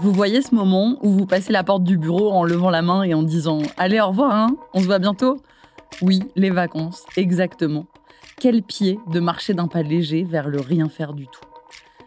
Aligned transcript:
Vous 0.00 0.12
voyez 0.12 0.42
ce 0.42 0.54
moment 0.54 0.96
où 1.02 1.10
vous 1.10 1.26
passez 1.26 1.52
la 1.52 1.64
porte 1.64 1.82
du 1.82 1.98
bureau 1.98 2.30
en 2.30 2.44
levant 2.44 2.70
la 2.70 2.82
main 2.82 3.02
et 3.02 3.14
en 3.14 3.24
disant 3.24 3.58
Allez, 3.76 4.00
au 4.00 4.06
revoir, 4.06 4.32
hein 4.32 4.56
on 4.72 4.80
se 4.80 4.86
voit 4.86 5.00
bientôt? 5.00 5.38
Oui, 6.02 6.20
les 6.36 6.50
vacances, 6.50 7.04
exactement. 7.16 7.86
Quel 8.38 8.62
pied 8.62 9.00
de 9.08 9.18
marcher 9.18 9.54
d'un 9.54 9.66
pas 9.66 9.82
léger 9.82 10.22
vers 10.22 10.48
le 10.48 10.60
rien 10.60 10.88
faire 10.88 11.14
du 11.14 11.26
tout. 11.26 11.40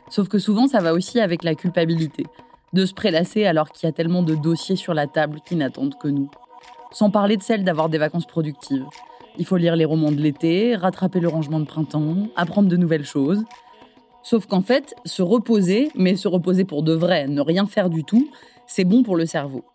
Sauf 0.09 0.29
que 0.29 0.39
souvent, 0.39 0.67
ça 0.67 0.79
va 0.79 0.93
aussi 0.93 1.19
avec 1.19 1.43
la 1.43 1.53
culpabilité, 1.53 2.25
de 2.71 2.85
se 2.85 2.93
prélasser 2.93 3.45
alors 3.45 3.69
qu'il 3.69 3.87
y 3.87 3.89
a 3.89 3.93
tellement 3.93 4.23
de 4.23 4.35
dossiers 4.35 4.77
sur 4.77 4.93
la 4.93 5.07
table 5.07 5.39
qui 5.45 5.57
n'attendent 5.57 5.97
que 5.97 6.07
nous. 6.07 6.31
Sans 6.93 7.09
parler 7.09 7.35
de 7.35 7.43
celle 7.43 7.65
d'avoir 7.65 7.89
des 7.89 7.97
vacances 7.97 8.25
productives. 8.25 8.85
Il 9.37 9.45
faut 9.45 9.57
lire 9.57 9.75
les 9.75 9.85
romans 9.85 10.13
de 10.13 10.21
l'été, 10.21 10.77
rattraper 10.77 11.19
le 11.19 11.27
rangement 11.27 11.59
de 11.59 11.65
printemps, 11.65 12.27
apprendre 12.37 12.69
de 12.69 12.77
nouvelles 12.77 13.05
choses. 13.05 13.43
Sauf 14.23 14.45
qu'en 14.45 14.61
fait, 14.61 14.93
se 15.05 15.21
reposer, 15.21 15.89
mais 15.95 16.15
se 16.15 16.27
reposer 16.27 16.63
pour 16.63 16.83
de 16.83 16.93
vrai, 16.93 17.27
ne 17.27 17.41
rien 17.41 17.65
faire 17.65 17.89
du 17.89 18.03
tout, 18.03 18.29
c'est 18.67 18.85
bon 18.85 19.03
pour 19.03 19.15
le 19.15 19.25
cerveau. 19.25 19.65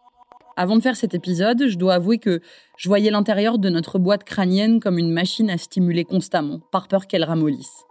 Avant 0.57 0.77
de 0.77 0.83
faire 0.83 0.97
cet 0.97 1.15
épisode, 1.15 1.67
je 1.69 1.77
dois 1.77 1.95
avouer 1.95 2.19
que 2.19 2.41
je 2.79 2.89
voyais 2.89 3.11
l'intérieur 3.11 3.59
de 3.59 3.69
notre 3.69 3.99
boîte 3.99 4.25
crânienne 4.25 4.81
comme 4.81 4.99
une 4.99 5.13
machine 5.13 5.51
à 5.51 5.59
stimuler 5.59 6.05
constamment, 6.05 6.61
par 6.73 6.89
peur 6.89 7.07
qu'elle 7.07 7.25
ramollisse. 7.25 7.85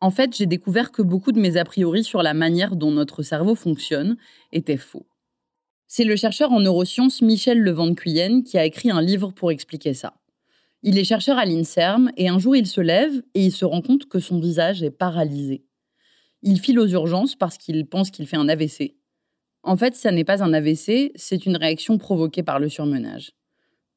En 0.00 0.10
fait, 0.10 0.36
j'ai 0.36 0.46
découvert 0.46 0.92
que 0.92 1.02
beaucoup 1.02 1.32
de 1.32 1.40
mes 1.40 1.56
a 1.56 1.64
priori 1.64 2.04
sur 2.04 2.22
la 2.22 2.34
manière 2.34 2.76
dont 2.76 2.92
notre 2.92 3.22
cerveau 3.22 3.56
fonctionne 3.56 4.16
étaient 4.52 4.76
faux. 4.76 5.06
C'est 5.88 6.04
le 6.04 6.14
chercheur 6.14 6.52
en 6.52 6.60
neurosciences 6.60 7.22
Michel 7.22 7.60
Levent-Cuyenne 7.60 8.44
qui 8.44 8.58
a 8.58 8.64
écrit 8.64 8.90
un 8.90 9.02
livre 9.02 9.32
pour 9.32 9.50
expliquer 9.50 9.94
ça. 9.94 10.14
Il 10.84 10.98
est 10.98 11.04
chercheur 11.04 11.38
à 11.38 11.46
l'INSERM 11.46 12.12
et 12.16 12.28
un 12.28 12.38
jour 12.38 12.54
il 12.54 12.66
se 12.66 12.80
lève 12.80 13.22
et 13.34 13.46
il 13.46 13.52
se 13.52 13.64
rend 13.64 13.82
compte 13.82 14.06
que 14.06 14.20
son 14.20 14.38
visage 14.38 14.84
est 14.84 14.92
paralysé. 14.92 15.64
Il 16.42 16.60
file 16.60 16.78
aux 16.78 16.86
urgences 16.86 17.34
parce 17.34 17.58
qu'il 17.58 17.86
pense 17.86 18.10
qu'il 18.10 18.26
fait 18.26 18.36
un 18.36 18.48
AVC. 18.48 18.94
En 19.62 19.76
fait, 19.76 19.94
ça 19.96 20.12
n'est 20.12 20.24
pas 20.24 20.42
un 20.42 20.52
AVC, 20.52 21.12
c'est 21.16 21.46
une 21.46 21.56
réaction 21.56 21.98
provoquée 21.98 22.42
par 22.42 22.60
le 22.60 22.68
surmenage. 22.68 23.32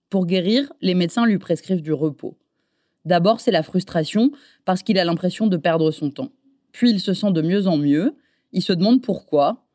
Pour 0.09 0.25
guérir, 0.25 0.73
les 0.81 0.95
médecins 0.95 1.25
lui 1.25 1.37
prescrivent 1.37 1.81
du 1.81 1.93
repos. 1.93 2.37
D'abord, 3.05 3.39
c'est 3.39 3.51
la 3.51 3.63
frustration 3.63 4.31
parce 4.65 4.83
qu'il 4.83 4.99
a 4.99 5.05
l'impression 5.05 5.47
de 5.47 5.57
perdre 5.57 5.91
son 5.91 6.11
temps. 6.11 6.31
Puis 6.71 6.89
il 6.89 6.99
se 6.99 7.13
sent 7.13 7.31
de 7.31 7.41
mieux 7.41 7.67
en 7.67 7.77
mieux, 7.77 8.15
il 8.51 8.61
se 8.61 8.73
demande 8.73 9.01
pourquoi. 9.01 9.65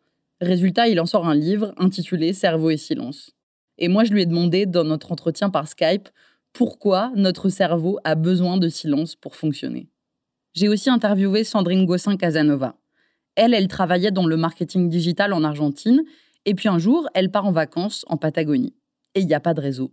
Résultat, 0.41 0.89
il 0.89 1.01
en 1.01 1.07
sort 1.07 1.27
un 1.27 1.35
livre 1.35 1.73
intitulé 1.77 2.33
Cerveau 2.33 2.71
et 2.71 2.77
silence. 2.77 3.33
Et 3.79 3.89
moi, 3.89 4.05
je 4.05 4.13
lui 4.13 4.23
ai 4.23 4.27
demandé 4.27 4.67
dans 4.67 4.85
notre 4.85 5.13
entretien 5.13 5.51
par 5.51 5.69
Skype 5.69 6.09
pourquoi 6.53 7.13
notre 7.15 7.49
cerveau 7.49 7.99
a 8.05 8.15
besoin 8.15 8.57
de 8.57 8.69
silence 8.69 9.15
pour 9.15 9.37
fonctionner. 9.37 9.89
J'ai 10.57 10.71
aussi 10.71 10.89
interviewé 10.89 11.45
Sandrine 11.45 11.85
Gossin 11.85 12.17
Casanova. 12.17 12.77
Elle, 13.35 13.53
elle 13.53 13.69
travaillait 13.69 14.11
dans 14.11 14.27
le 14.27 14.39
marketing 14.39 14.89
digital 14.89 15.35
en 15.35 15.45
Argentine, 15.45 16.03
et 16.47 16.55
puis 16.55 16.71
un 16.71 16.79
jour, 16.79 17.07
elle 17.13 17.31
part 17.31 17.45
en 17.45 17.53
vacances 17.53 18.07
en 18.09 18.17
Patagonie. 18.17 18.75
Et 19.15 19.21
il 19.21 19.27
n'y 19.27 19.35
a 19.35 19.41
pas 19.41 19.53
de 19.53 19.61
réseau. 19.61 19.93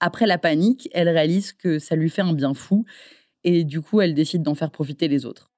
Après 0.00 0.26
la 0.26 0.36
panique, 0.36 0.88
elle 0.94 1.08
réalise 1.08 1.52
que 1.52 1.78
ça 1.78 1.94
lui 1.94 2.10
fait 2.10 2.22
un 2.22 2.32
bien 2.32 2.54
fou, 2.54 2.84
et 3.44 3.62
du 3.62 3.80
coup, 3.80 4.00
elle 4.00 4.14
décide 4.14 4.42
d'en 4.42 4.56
faire 4.56 4.72
profiter 4.72 5.06
les 5.06 5.26
autres. 5.26 5.48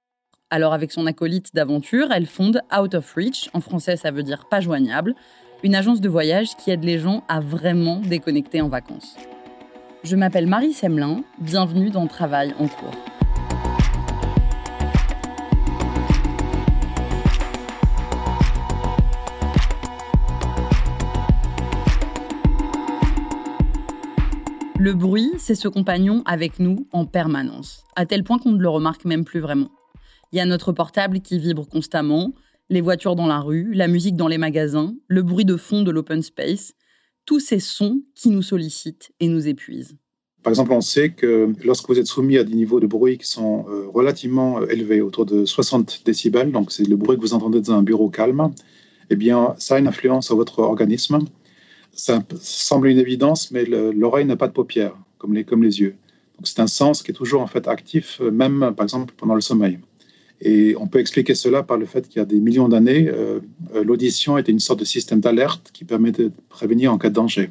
Alors, 0.51 0.75
avec 0.75 0.93
son 0.93 1.07
acolyte 1.07 1.55
d'aventure, 1.55 2.13
elle 2.13 2.27
fonde 2.27 2.61
Out 2.79 2.95
of 2.95 3.11
Reach, 3.15 3.49
en 3.55 3.63
français 3.63 3.97
ça 3.97 4.11
veut 4.11 4.23
dire 4.23 4.51
pas 4.51 4.61
joignable, 4.61 5.15
une 5.63 5.75
agence 5.75 6.03
de 6.03 6.11
voyage 6.11 6.57
qui 6.59 6.71
aide 6.71 6.85
les 6.85 6.99
gens 6.99 7.25
à 7.27 7.41
vraiment 7.41 8.01
déconnecter 8.01 8.61
en 8.61 8.69
vacances. 8.69 9.17
Je 10.05 10.15
m'appelle 10.15 10.47
Marie 10.47 10.75
Semelin, 10.75 11.25
bienvenue 11.39 11.89
dans 11.89 12.07
Travail 12.07 12.53
en 12.59 12.69
cours. 12.69 13.22
Le 24.83 24.95
bruit, 24.95 25.31
c'est 25.39 25.55
ce 25.55 25.69
compagnon 25.69 26.25
avec 26.27 26.59
nous 26.59 26.89
en 26.91 27.07
permanence, 27.07 27.85
à 27.95 28.05
tel 28.05 28.25
point 28.25 28.41
qu'on 28.41 28.51
ne 28.51 28.61
le 28.61 28.69
remarque 28.69 29.05
même 29.05 29.25
plus 29.25 29.39
vraiment. 29.39 29.71
Il 30.33 30.39
y 30.39 30.41
a 30.41 30.45
notre 30.45 30.73
portable 30.73 31.21
qui 31.21 31.39
vibre 31.39 31.69
constamment, 31.69 32.33
les 32.69 32.81
voitures 32.81 33.15
dans 33.15 33.29
la 33.29 33.39
rue, 33.39 33.73
la 33.73 33.87
musique 33.87 34.17
dans 34.17 34.27
les 34.27 34.39
magasins, 34.39 34.93
le 35.07 35.23
bruit 35.23 35.45
de 35.45 35.57
fond 35.57 35.83
de 35.83 35.93
l'open 35.93 36.21
space, 36.21 36.73
tous 37.27 37.39
ces 37.39 37.61
sons 37.61 38.03
qui 38.17 38.31
nous 38.31 38.43
sollicitent 38.43 39.13
et 39.21 39.29
nous 39.29 39.47
épuisent. 39.47 39.97
Par 40.43 40.51
exemple, 40.51 40.73
on 40.73 40.81
sait 40.81 41.11
que 41.11 41.53
lorsque 41.65 41.89
vous 41.89 42.01
êtes 42.01 42.09
soumis 42.09 42.37
à 42.37 42.43
des 42.43 42.57
niveaux 42.57 42.81
de 42.81 42.89
bruit 42.89 43.19
qui 43.19 43.29
sont 43.29 43.65
euh, 43.69 43.87
relativement 43.87 44.63
euh, 44.63 44.67
élevés, 44.67 45.01
autour 45.01 45.27
de 45.27 45.45
60 45.45 46.03
décibels, 46.05 46.51
donc 46.51 46.73
c'est 46.73 46.89
le 46.89 46.97
bruit 46.97 47.17
que 47.17 47.23
vous 47.23 47.35
entendez 47.35 47.61
dans 47.61 47.75
un 47.75 47.85
bureau 47.85 48.11
calme, 48.11 48.51
eh 49.11 49.15
bien, 49.15 49.55
ça 49.59 49.77
a 49.77 49.79
une 49.79 49.87
influence 49.87 50.27
sur 50.27 50.35
votre 50.35 50.59
organisme 50.59 51.21
ça 51.95 52.23
semble 52.41 52.89
une 52.89 52.99
évidence, 52.99 53.51
mais 53.51 53.65
l'oreille 53.65 54.25
n'a 54.25 54.37
pas 54.37 54.49
de 54.49 54.53
paupières, 54.53 54.97
comme 55.19 55.35
les, 55.35 55.45
comme 55.45 55.63
les 55.63 55.81
yeux. 55.81 55.97
Donc 56.37 56.49
c'est 56.49 56.61
un 56.61 56.67
sens 56.67 57.03
qui 57.03 57.11
est 57.11 57.15
toujours 57.15 57.43
en 57.43 57.47
fait 57.47 57.69
actif, 57.69 58.21
euh, 58.21 58.31
même 58.31 58.73
par 58.77 58.85
exemple 58.85 59.15
pendant 59.17 59.35
le 59.35 59.41
sommeil. 59.41 59.79
Et 60.41 60.75
on 60.77 60.89
peut 60.89 60.99
expliquer 60.99 61.37
cela 61.37 61.63
par 61.63 61.77
le 61.77 61.87
fait 61.87 62.09
qu'il 62.09 62.19
y 62.19 62.21
a 62.21 62.25
des 62.25 62.41
millions 62.41 62.69
d'années, 62.69 63.09
euh, 63.09 63.39
euh, 63.77 63.85
l'audition 63.85 64.39
était 64.39 64.51
une 64.51 64.59
sorte 64.59 64.81
de 64.81 64.85
système 64.85 65.21
d'alerte 65.21 65.71
qui 65.73 65.85
permet 65.85 66.11
de 66.11 66.33
prévenir 66.49 66.93
en 66.93 66.99
cas 66.99 67.11
de 67.11 67.15
danger. 67.15 67.51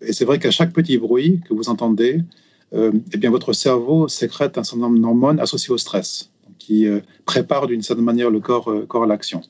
Et 0.00 0.14
c'est 0.14 0.24
vrai 0.24 0.38
qu'à 0.38 0.50
chaque 0.50 0.72
petit 0.72 0.96
bruit 0.96 1.40
que 1.46 1.52
vous 1.54 1.68
entendez, 1.68 2.20
eh 2.72 3.18
bien 3.18 3.30
votre 3.30 3.52
cerveau 3.52 4.08
sécrète 4.08 4.58
un 4.58 4.64
certain 4.64 4.88
nombre 4.88 4.98
d'hormones 4.98 5.38
associées 5.38 5.72
au 5.72 5.78
stress, 5.78 6.30
qui 6.58 6.88
prépare 7.24 7.68
d'une 7.68 7.82
certaine 7.82 8.04
manière 8.04 8.30
le 8.30 8.40
corps, 8.40 8.68
corps 8.88 9.04
à 9.04 9.06
l'action. 9.06 9.42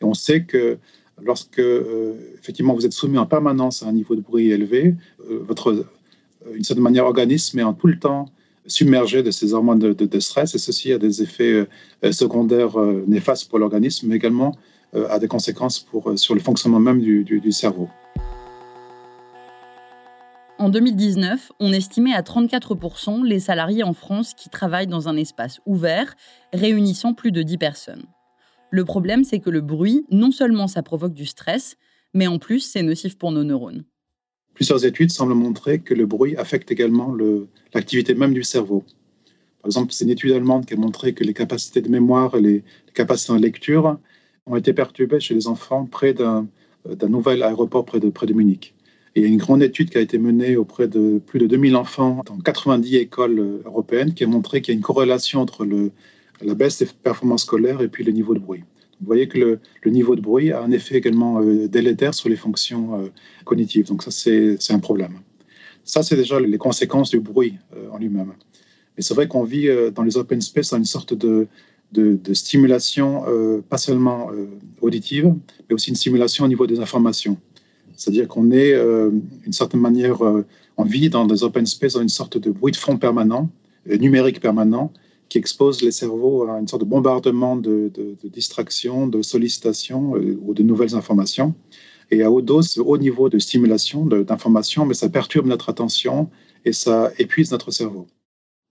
Et 0.00 0.04
on 0.04 0.12
sait 0.12 0.42
que 0.42 0.78
lorsque 1.22 1.60
effectivement 2.38 2.74
vous 2.74 2.86
êtes 2.86 2.92
soumis 2.92 3.18
en 3.18 3.26
permanence 3.26 3.82
à 3.82 3.86
un 3.86 3.92
niveau 3.92 4.16
de 4.16 4.20
bruit 4.20 4.50
élevé, 4.50 4.94
votre, 5.28 5.86
une 6.54 6.64
certaine 6.64 6.82
manière, 6.82 7.04
organisme 7.04 7.58
est 7.58 7.62
en 7.62 7.74
tout 7.74 7.86
le 7.86 7.98
temps 7.98 8.26
submergé 8.66 9.22
de 9.22 9.30
ces 9.30 9.54
hormones 9.54 9.78
de, 9.78 10.20
stress, 10.20 10.54
et 10.54 10.58
ceci 10.58 10.92
a 10.92 10.98
des 10.98 11.22
effets 11.22 11.66
secondaires 12.12 12.76
néfastes 13.06 13.48
pour 13.48 13.58
l'organisme, 13.58 14.08
mais 14.08 14.16
également 14.16 14.54
a 14.94 15.18
des 15.18 15.28
conséquences 15.28 15.78
pour, 15.78 16.18
sur 16.18 16.34
le 16.34 16.40
fonctionnement 16.40 16.80
même 16.80 17.00
du, 17.00 17.24
du 17.24 17.52
cerveau. 17.52 17.88
En 20.60 20.70
2019, 20.70 21.52
on 21.60 21.72
estimait 21.72 22.14
à 22.14 22.22
34% 22.22 23.24
les 23.24 23.38
salariés 23.38 23.84
en 23.84 23.92
France 23.92 24.34
qui 24.34 24.48
travaillent 24.48 24.88
dans 24.88 25.08
un 25.08 25.16
espace 25.16 25.60
ouvert, 25.66 26.16
réunissant 26.52 27.14
plus 27.14 27.30
de 27.30 27.42
10 27.42 27.58
personnes. 27.58 28.02
Le 28.70 28.84
problème, 28.84 29.24
c'est 29.24 29.38
que 29.38 29.50
le 29.50 29.60
bruit, 29.60 30.04
non 30.10 30.30
seulement 30.30 30.68
ça 30.68 30.82
provoque 30.82 31.14
du 31.14 31.26
stress, 31.26 31.76
mais 32.14 32.26
en 32.26 32.38
plus, 32.38 32.60
c'est 32.60 32.82
nocif 32.82 33.16
pour 33.16 33.32
nos 33.32 33.44
neurones. 33.44 33.84
Plusieurs 34.54 34.84
études 34.84 35.10
semblent 35.10 35.34
montrer 35.34 35.78
que 35.78 35.94
le 35.94 36.06
bruit 36.06 36.36
affecte 36.36 36.70
également 36.70 37.16
l'activité 37.72 38.14
même 38.14 38.34
du 38.34 38.42
cerveau. 38.42 38.84
Par 39.62 39.68
exemple, 39.68 39.92
c'est 39.92 40.04
une 40.04 40.10
étude 40.10 40.32
allemande 40.32 40.66
qui 40.66 40.74
a 40.74 40.76
montré 40.76 41.14
que 41.14 41.24
les 41.24 41.34
capacités 41.34 41.80
de 41.80 41.88
mémoire 41.88 42.34
et 42.34 42.40
les, 42.40 42.64
capacités 42.94 43.32
de 43.34 43.38
lecture 43.38 43.98
ont 44.46 44.56
été 44.56 44.72
perturbées 44.72 45.20
chez 45.20 45.34
les 45.34 45.46
enfants 45.46 45.86
près 45.86 46.12
d'un 46.12 46.48
nouvel 47.08 47.42
aéroport 47.42 47.84
près 47.84 48.00
de, 48.00 48.10
près 48.10 48.26
de 48.26 48.34
Munich 48.34 48.74
il 49.18 49.22
y 49.22 49.24
a 49.24 49.28
une 49.28 49.38
grande 49.38 49.62
étude 49.62 49.90
qui 49.90 49.98
a 49.98 50.00
été 50.00 50.18
menée 50.18 50.56
auprès 50.56 50.88
de 50.88 51.20
plus 51.24 51.38
de 51.38 51.46
2000 51.46 51.76
enfants 51.76 52.22
dans 52.26 52.38
90 52.38 52.96
écoles 52.96 53.38
euh, 53.38 53.62
européennes 53.64 54.14
qui 54.14 54.24
a 54.24 54.26
montré 54.26 54.60
qu'il 54.60 54.74
y 54.74 54.76
a 54.76 54.78
une 54.78 54.84
corrélation 54.84 55.40
entre 55.40 55.64
le, 55.64 55.90
la 56.40 56.54
baisse 56.54 56.78
des 56.78 56.86
performances 56.86 57.42
scolaires 57.42 57.80
et 57.80 57.88
puis 57.88 58.04
le 58.04 58.12
niveau 58.12 58.34
de 58.34 58.38
bruit. 58.38 58.64
Vous 59.00 59.06
voyez 59.06 59.28
que 59.28 59.38
le, 59.38 59.90
niveau 59.90 60.16
de 60.16 60.20
bruit 60.20 60.50
a 60.52 60.60
un 60.60 60.72
effet 60.72 60.96
également 60.96 61.40
euh, 61.40 61.68
délétère 61.68 62.14
sur 62.14 62.28
les 62.28 62.36
fonctions 62.36 63.00
euh, 63.00 63.08
cognitives. 63.44 63.86
Donc 63.86 64.02
ça, 64.02 64.10
c'est 64.10 64.72
un 64.72 64.78
problème. 64.80 65.20
Ça, 65.84 66.02
c'est 66.02 66.16
déjà 66.16 66.40
les 66.40 66.58
conséquences 66.58 67.10
du 67.10 67.20
bruit 67.20 67.54
en 67.90 67.98
lui-même. 67.98 68.34
Mais 68.96 69.02
c'est 69.02 69.14
vrai 69.14 69.26
qu'on 69.26 69.44
vit 69.44 69.68
dans 69.94 70.02
les 70.02 70.18
open 70.18 70.40
space 70.42 70.72
une 70.72 70.84
sorte 70.84 71.14
de, 71.14 71.46
stimulation, 72.34 73.24
pas 73.70 73.78
seulement 73.78 74.30
auditive, 74.82 75.32
mais 75.66 75.74
aussi 75.74 75.88
une 75.88 75.96
stimulation 75.96 76.44
au 76.44 76.48
niveau 76.48 76.66
des 76.66 76.80
informations. 76.80 77.38
C'est-à-dire 77.98 78.28
qu'on 78.28 78.52
est, 78.52 78.72
euh, 78.72 79.10
d'une 79.42 79.52
certaine 79.52 79.80
manière, 79.80 80.24
euh, 80.24 80.46
on 80.76 80.84
vit 80.84 81.10
dans 81.10 81.26
des 81.26 81.42
open 81.42 81.66
space, 81.66 81.94
dans 81.94 82.00
une 82.00 82.08
sorte 82.08 82.38
de 82.38 82.52
bruit 82.52 82.70
de 82.70 82.76
fond 82.76 82.96
permanent, 82.96 83.50
euh, 83.90 83.96
numérique 83.96 84.40
permanent, 84.40 84.92
qui 85.28 85.38
expose 85.38 85.82
les 85.82 85.90
cerveaux 85.90 86.48
à 86.48 86.58
une 86.58 86.68
sorte 86.68 86.82
de 86.82 86.88
bombardement 86.88 87.56
de, 87.56 87.90
de, 87.94 88.16
de 88.22 88.28
distraction, 88.28 89.06
de 89.06 89.22
sollicitation 89.22 90.12
ou 90.12 90.54
de 90.54 90.62
nouvelles 90.62 90.94
informations. 90.94 91.54
Et 92.10 92.22
à 92.22 92.30
haute 92.30 92.46
dose, 92.46 92.78
haut 92.78 92.96
niveau 92.96 93.28
de 93.28 93.38
stimulation, 93.38 94.06
d'information, 94.06 94.86
mais 94.86 94.94
ça 94.94 95.08
perturbe 95.08 95.46
notre 95.46 95.68
attention 95.68 96.30
et 96.64 96.72
ça 96.72 97.12
épuise 97.18 97.52
notre 97.52 97.70
cerveau. 97.70 98.06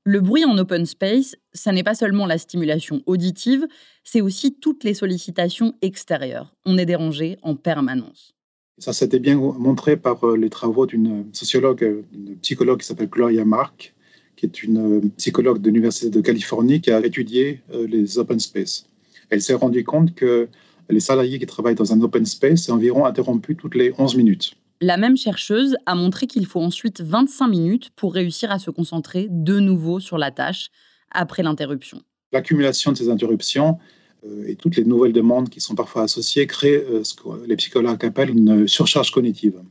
Le 0.06 0.21
bruit 0.21 0.45
en 0.45 0.57
open 0.57 0.86
space, 0.86 1.36
ça 1.54 1.74
n'est 1.74 1.83
pas 1.83 1.94
seulement 1.94 2.25
la 2.25 2.38
stimulation 2.38 3.01
auditive, 3.06 3.68
c'est 4.06 4.21
aussi 4.21 4.56
toutes 4.56 4.86
les 4.86 4.94
sollicitations 4.94 5.74
extérieures. 5.81 6.56
On 6.65 6.77
est 6.77 6.86
dérangé 6.86 7.38
en 7.42 7.56
permanence. 7.56 8.33
Ça, 8.77 8.94
s'était 8.94 9.19
bien 9.19 9.36
montré 9.36 9.98
par 9.98 10.24
euh, 10.24 10.38
les 10.38 10.50
travaux 10.50 10.86
d'une 10.86 11.25
sociologue, 11.33 11.83
euh, 11.83 12.04
une 12.13 12.38
psychologue 12.38 12.80
qui 12.80 12.86
s'appelle 12.86 13.09
Gloria 13.09 13.44
Mark, 13.44 13.95
qui 14.38 14.45
est 14.45 14.63
une 14.63 14.78
euh, 14.78 15.01
psychologue 15.18 15.62
de 15.62 15.68
l'Université 15.68 16.10
de 16.10 16.22
Californie 16.22 16.80
qui 16.80 16.92
a 16.92 17.06
étudié 17.06 17.62
les 17.74 18.18
open 18.18 18.39
space. 18.39 18.86
Elle 19.30 19.42
s'est 19.42 19.56
rendue 19.56 19.84
compte 19.84 20.16
que 20.16 20.48
les 20.89 21.01
salariés 21.01 21.38
qui 21.38 21.45
travaillent 21.45 21.75
dans 21.75 21.92
un 21.92 22.00
open 22.00 22.25
space 22.25 22.63
sont 22.63 22.74
environ 22.74 23.06
interrompus 23.06 23.57
toutes 23.57 23.75
les 23.75 23.94
11 23.98 24.16
minutes. 24.16 24.54
La 24.80 24.98
même 24.98 25.18
chercheuse 25.18 25.75
a 25.86 25.95
montré 25.95 26.28
qu'il 26.28 26.45
faut 26.45 26.62
ensuite 26.62 27.01
25 27.01 27.48
minutes 27.48 27.89
pour 27.95 28.13
réussir 28.13 28.51
à 28.51 28.60
se 28.60 28.69
concentrer 28.69 29.28
de 29.30 29.60
nouveau 29.60 30.00
sur 30.00 30.18
la 30.18 30.31
tâche 30.31 30.69
après 31.12 31.44
l'interruption. 31.44 32.01
L'accumulation 32.31 32.92
de 32.92 32.98
ces 32.98 33.10
interruptions 33.10 33.80
euh, 34.25 34.48
et 34.48 34.56
toutes 34.56 34.75
les 34.75 34.83
nouvelles 34.83 35.13
demandes 35.13 35.50
qui 35.50 35.62
sont 35.62 35.75
parfois 35.75 36.04
associées 36.04 36.45
créent 36.45 36.83
euh, 36.90 37.04
ce 37.04 37.16
que 37.16 37.45
les 37.48 37.56
psychologues 37.56 38.06
appellent 38.06 38.30
une 38.30 38.68
surcharge 38.68 39.12
cognitive. 39.12 39.62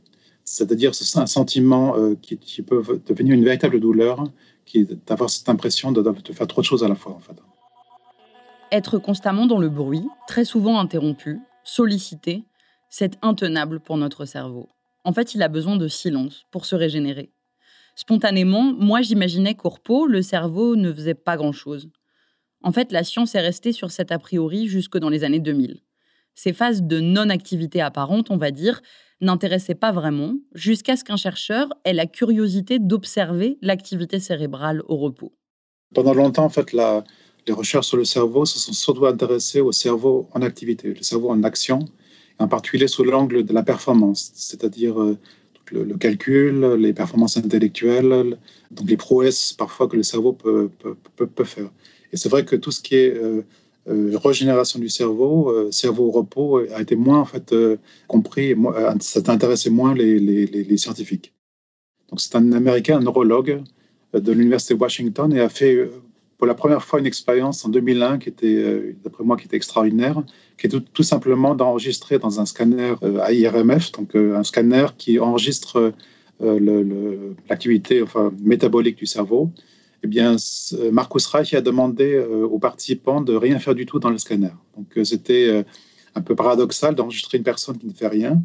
C'est-à-dire 0.43 0.95
c'est 0.95 1.19
un 1.19 1.25
sentiment 1.25 1.97
euh, 1.97 2.15
qui, 2.21 2.61
peut 2.61 2.81
devenir 3.05 3.33
une 3.33 3.43
véritable 3.43 3.79
douleur, 3.79 4.23
d'avoir 5.07 5.29
cette 5.29 5.49
impression 5.49 5.91
de, 5.91 6.01
de 6.01 6.33
faire 6.33 6.47
trop 6.47 6.61
de 6.61 6.65
choses 6.65 6.83
à 6.83 6.87
la 6.87 6.95
fois. 6.95 7.13
En 7.13 7.19
fait. 7.19 7.35
Être 8.71 8.97
constamment 8.97 9.45
dans 9.45 9.59
le 9.59 9.69
bruit, 9.69 10.07
très 10.27 10.43
souvent 10.43 10.79
interrompu, 10.79 11.39
sollicité, 11.63 12.43
c'est 12.89 13.17
intenable 13.21 13.79
pour 13.79 13.97
notre 13.97 14.25
cerveau. 14.25 14.69
En 15.03 15.13
fait, 15.13 15.35
il 15.35 15.41
a 15.41 15.47
besoin 15.47 15.77
de 15.77 15.87
silence 15.87 16.45
pour 16.51 16.65
se 16.65 16.75
régénérer. 16.75 17.31
Spontanément, 17.95 18.73
moi 18.77 19.01
j'imaginais 19.01 19.55
repos, 19.57 20.05
le 20.05 20.21
cerveau 20.21 20.75
ne 20.75 20.93
faisait 20.93 21.15
pas 21.15 21.37
grand-chose. 21.37 21.89
En 22.61 22.71
fait, 22.71 22.91
la 22.91 23.03
science 23.03 23.33
est 23.35 23.41
restée 23.41 23.71
sur 23.71 23.91
cet 23.91 24.11
a 24.11 24.19
priori 24.19 24.67
jusque 24.67 24.97
dans 24.97 25.09
les 25.09 25.23
années 25.23 25.39
2000. 25.39 25.81
Ces 26.37 26.53
phases 26.53 26.83
de 26.83 26.99
non-activité 26.99 27.81
apparente, 27.81 28.29
on 28.29 28.37
va 28.37 28.51
dire, 28.51 28.83
n'intéressaient 29.21 29.73
pas 29.73 29.91
vraiment, 29.91 30.35
jusqu'à 30.53 30.95
ce 30.95 31.03
qu'un 31.03 31.17
chercheur 31.17 31.73
ait 31.83 31.93
la 31.93 32.05
curiosité 32.05 32.77
d'observer 32.77 33.57
l'activité 33.63 34.19
cérébrale 34.19 34.83
au 34.87 34.97
repos. 34.97 35.33
Pendant 35.95 36.13
longtemps, 36.13 36.45
en 36.45 36.49
fait, 36.49 36.73
les 36.73 37.53
recherches 37.53 37.87
sur 37.87 37.97
le 37.97 38.05
cerveau 38.05 38.45
se 38.45 38.59
sont 38.59 38.73
surtout 38.73 39.07
intéressées 39.07 39.61
au 39.61 39.71
cerveau 39.71 40.29
en 40.31 40.43
activité, 40.43 40.93
le 40.93 41.01
cerveau 41.01 41.31
en 41.31 41.41
action, 41.41 41.79
en 42.37 42.47
particulier 42.47 42.87
sous 42.87 43.03
l'angle 43.03 43.43
de 43.43 43.53
la 43.53 43.63
performance, 43.63 44.31
c'est-à-dire 44.35 45.01
euh, 45.01 45.17
le, 45.71 45.97
calcul, 45.97 46.75
les 46.75 46.93
performances 46.93 47.37
intellectuelles, 47.37 48.37
donc 48.69 48.87
les 48.87 48.97
prouesses 48.97 49.53
parfois 49.53 49.87
que 49.87 49.95
le 49.95 50.03
cerveau 50.03 50.33
peut, 50.33 50.69
faire. 51.45 51.71
Et 52.13 52.17
c'est 52.17 52.29
vrai 52.29 52.45
que 52.45 52.55
tout 52.55 52.69
ce 52.69 52.81
qui 52.81 52.93
est 52.93 53.17
euh, 53.17 53.41
régénération 53.87 54.79
du 54.79 54.89
cerveau, 54.89 55.49
euh, 55.49 55.71
cerveau 55.71 56.07
au 56.07 56.11
repos, 56.11 56.57
a 56.57 56.81
été 56.81 56.95
moins 56.95 57.19
en 57.19 57.25
fait 57.25 57.53
compris. 58.07 58.55
ça 58.99 59.21
intéressait 59.27 59.69
moins 59.69 59.93
les, 59.93 60.77
scientifiques. 60.77 61.33
Donc 62.09 62.21
c'est 62.21 62.35
un 62.35 62.51
Américain, 62.53 62.97
un 62.97 63.01
neurologue 63.01 63.61
de 64.13 64.31
l'université 64.31 64.73
de 64.73 64.79
Washington, 64.79 65.33
et 65.33 65.41
a 65.41 65.49
fait 65.49 65.89
pour 66.37 66.47
la 66.47 66.53
première 66.53 66.83
fois 66.83 66.99
une 66.99 67.05
expérience 67.05 67.65
en 67.65 67.69
2001 67.69 68.19
qui 68.19 68.29
était, 68.29 68.95
d'après 69.03 69.23
moi, 69.23 69.37
qui 69.37 69.45
était 69.45 69.57
extraordinaire, 69.57 70.21
qui 70.57 70.67
est 70.67 70.69
tout, 70.69 71.03
simplement 71.03 71.55
d'enregistrer 71.55 72.19
dans 72.19 72.39
un 72.39 72.45
scanner 72.45 72.93
AIRMF, 73.01 73.91
donc 73.91 74.15
un 74.15 74.43
scanner 74.43 74.85
qui 74.97 75.19
enregistre 75.19 75.93
l'activité 76.39 78.01
enfin, 78.01 78.31
métabolique 78.39 78.97
du 78.97 79.07
cerveau 79.07 79.51
eh 80.03 80.07
bien, 80.07 80.35
Marcus 80.91 81.25
Reich 81.27 81.53
a 81.53 81.61
demandé 81.61 82.13
euh, 82.13 82.45
aux 82.45 82.59
participants 82.59 83.21
de 83.21 83.33
rien 83.33 83.59
faire 83.59 83.75
du 83.75 83.85
tout 83.85 83.99
dans 83.99 84.09
le 84.09 84.17
scanner. 84.17 84.51
Donc, 84.75 84.97
euh, 84.97 85.03
c'était 85.03 85.47
euh, 85.47 85.63
un 86.15 86.21
peu 86.21 86.35
paradoxal 86.35 86.93
d'enregistrer 86.95 87.37
une 87.37 87.43
personne 87.43 87.77
qui 87.77 87.87
ne 87.87 87.93
fait 87.93 88.07
rien. 88.07 88.41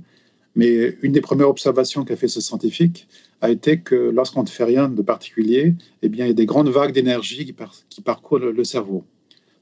Mais 0.54 0.97
une 1.00 1.12
des 1.12 1.23
premières 1.23 1.49
observations 1.49 2.04
qu'a 2.04 2.16
fait 2.16 2.28
ce 2.28 2.40
scientifique 2.40 3.09
a 3.40 3.50
été 3.50 3.80
que 3.80 3.94
lorsqu'on 3.94 4.42
ne 4.42 4.49
fait 4.49 4.64
rien 4.64 4.88
de 4.88 5.00
particulier, 5.00 5.75
eh 6.02 6.09
bien, 6.09 6.26
il 6.26 6.28
y 6.28 6.30
a 6.30 6.35
des 6.35 6.47
grandes 6.47 6.68
vagues 6.68 6.92
d'énergie 6.92 7.47
qui, 7.47 7.54
parcourent 8.02 8.38
le, 8.38 8.64
cerveau. 8.64 9.04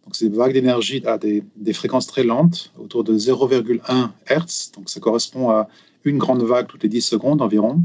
Donc, 0.05 0.17
ces 0.17 0.29
vagues 0.29 0.53
d'énergie 0.53 1.01
à 1.07 1.17
des, 1.17 1.45
fréquences 1.73 2.09
très 2.09 2.25
lentes, 2.25 2.73
autour 2.77 3.05
de 3.05 3.17
0,1 3.17 4.11
Hertz. 4.27 4.73
Donc, 4.77 4.91
ça 4.91 4.99
correspond 4.99 5.51
à 5.51 5.69
une 6.05 6.19
grande 6.19 6.43
vague 6.43 6.67
toutes 6.67 6.83
les 6.83 6.89
10 6.89 7.03
secondes 7.03 7.41
environ. 7.41 7.81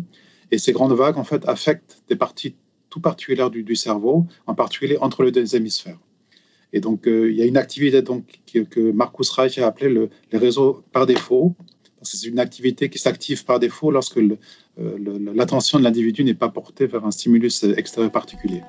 Et 0.50 0.57
ces 0.57 0.71
grandes 0.71 0.93
vagues, 0.93 1.17
en 1.17 1.24
fait, 1.24 1.47
affectent 1.47 2.01
des 2.09 2.15
parties 2.15 2.55
particulière 2.99 3.49
du, 3.49 3.75
cerveau, 3.75 4.25
en 4.47 4.55
particulier 4.55 4.97
entre 4.99 5.23
les 5.23 5.31
deux 5.31 5.55
hémisphères. 5.55 5.99
Et 6.73 6.81
donc, 6.81 7.07
euh, 7.07 7.31
il 7.31 7.37
y 7.37 7.41
a 7.41 7.45
une 7.45 7.57
activité 7.57 8.01
donc, 8.01 8.41
que, 8.69 8.91
Marcus 8.91 9.29
Reich 9.29 9.57
a 9.59 9.67
appelé 9.67 9.89
le, 9.89 10.09
les 10.31 10.37
réseaux 10.37 10.83
par 10.91 11.05
défaut, 11.05 11.55
c'est 12.05 12.27
une 12.27 12.39
activité 12.39 12.89
qui 12.89 12.99
s'active 12.99 13.45
par 13.45 13.59
défaut 13.59 13.91
lorsque 13.91 14.17
euh, 14.17 14.37
l'attention 15.33 15.79
de 15.79 15.83
l'individu 15.83 16.23
n'est 16.23 16.35
pas 16.35 16.49
portée 16.49 16.85
vers 16.85 17.05
un 17.05 17.11
stimulus 17.11 17.63
extérieur 17.63 18.11
particulier. 18.11 18.61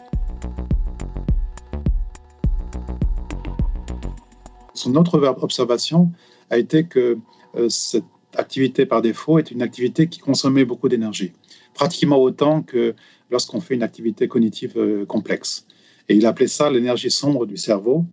Son 4.75 4.95
autre 4.97 5.21
observation 5.43 6.11
a 6.51 6.59
été 6.59 6.85
que 6.85 7.19
euh, 7.57 7.69
cette 7.69 8.05
activité 8.37 8.87
par 8.87 9.03
défaut 9.03 9.39
est 9.39 9.51
une 9.51 9.63
activité 9.63 10.09
qui 10.09 10.21
consommait 10.21 10.65
beaucoup 10.65 10.89
d'énergie, 10.89 11.33
pratiquement 11.75 12.19
autant 12.19 12.63
que 12.63 12.95
lorsqu'on 13.31 13.61
fait 13.61 13.75
une 13.75 13.83
activité 13.83 14.29
cognitive 14.29 14.75
euh, 14.77 15.05
complexe. 15.05 15.67
Et 16.09 16.15
il 16.15 16.27
appelait 16.27 16.47
ça 16.47 16.71
l'énergie 16.71 17.11
sombre 17.11 17.47
du 17.47 17.57
cerveau, 17.57 18.05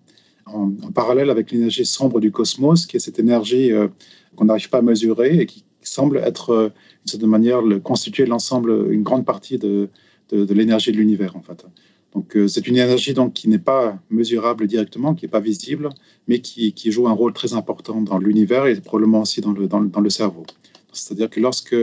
en, 0.45 0.71
parallèle 0.93 1.29
avec 1.29 1.51
l'énergie 1.51 1.85
sombre 1.85 2.19
du 2.19 2.31
cosmos, 2.31 2.85
qui 2.85 2.97
est 2.97 2.99
cette 2.99 3.19
énergie 3.19 3.71
euh, 3.71 3.87
qu'on 4.35 4.45
n'arrive 4.45 4.69
pas 4.69 4.79
à 4.79 4.81
mesurer 4.81 5.39
et 5.39 5.45
qui 5.45 5.63
semble 5.81 6.17
être, 6.17 6.49
euh, 6.49 6.69
d'une 6.69 7.11
certaine 7.11 7.29
manière, 7.29 7.61
le, 7.61 7.79
constituer 7.79 8.25
l'ensemble, 8.25 8.91
une 8.91 9.03
grande 9.03 9.25
partie 9.25 9.57
de, 9.57 9.89
l'énergie 10.31 10.91
de 10.91 10.97
l'univers, 10.97 11.35
en 11.35 11.41
fait. 11.41 11.65
Donc 12.13 12.37
c'est 12.47 12.67
une 12.67 12.75
énergie 12.75 13.13
donc, 13.13 13.33
qui 13.33 13.49
n'est 13.49 13.59
pas 13.59 13.99
mesurable 14.09 14.67
directement, 14.67 15.15
qui 15.15 15.25
n'est 15.25 15.31
pas 15.31 15.39
visible, 15.39 15.89
mais 16.27 16.39
qui, 16.39 16.91
joue 16.91 17.07
un 17.07 17.11
rôle 17.11 17.33
très 17.33 17.53
important 17.53 18.01
dans 18.01 18.19
l'univers 18.19 18.67
et 18.67 18.79
probablement 18.79 19.21
aussi 19.21 19.41
dans 19.41 19.51
le, 19.51 19.67
dans, 19.67 20.01
le 20.01 20.09
cerveau. 20.09 20.45
C'est-à-dire 20.91 21.29
que 21.29 21.39
lorsque 21.39 21.75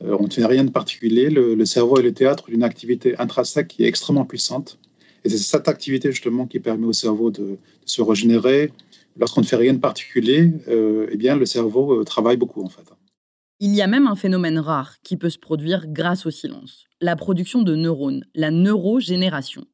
on 0.00 0.24
ne 0.24 0.30
fait 0.30 0.44
rien 0.44 0.64
de 0.64 0.70
particulier, 0.70 1.30
le, 1.30 1.64
cerveau 1.64 1.98
est 1.98 2.02
le 2.02 2.12
théâtre 2.12 2.46
d'une 2.48 2.62
activité 2.62 3.16
intrinsèque 3.18 3.68
qui 3.68 3.84
est 3.84 3.88
extrêmement 3.88 4.24
puissante. 4.24 4.78
Et 5.24 5.28
c'est 5.28 5.38
cette 5.38 5.68
activité 5.68 6.12
justement 6.12 6.46
qui 6.46 6.60
permet 6.60 6.86
au 6.86 6.92
cerveau 6.92 7.30
de, 7.30 7.58
se 7.84 8.02
régénérer. 8.02 8.72
Lorsqu'on 9.18 9.40
ne 9.40 9.46
fait 9.46 9.56
rien 9.56 9.72
de 9.72 9.78
particulier, 9.78 10.52
eh 10.68 11.16
bien, 11.16 11.36
le 11.36 11.46
cerveau 11.46 12.04
travaille 12.04 12.36
beaucoup 12.36 12.62
en 12.62 12.68
fait. 12.68 12.82
Il 13.58 13.74
y 13.74 13.80
a 13.80 13.86
même 13.86 14.06
un 14.06 14.16
phénomène 14.16 14.58
rare 14.58 14.96
qui 15.02 15.16
peut 15.16 15.30
se 15.30 15.38
produire 15.38 15.86
grâce 15.86 16.26
au 16.26 16.30
silence, 16.30 16.84
la 17.00 17.16
production 17.16 17.62
de 17.62 17.74
neurones, 17.74 18.26
la 18.34 18.50
neurogénération. 18.50 19.64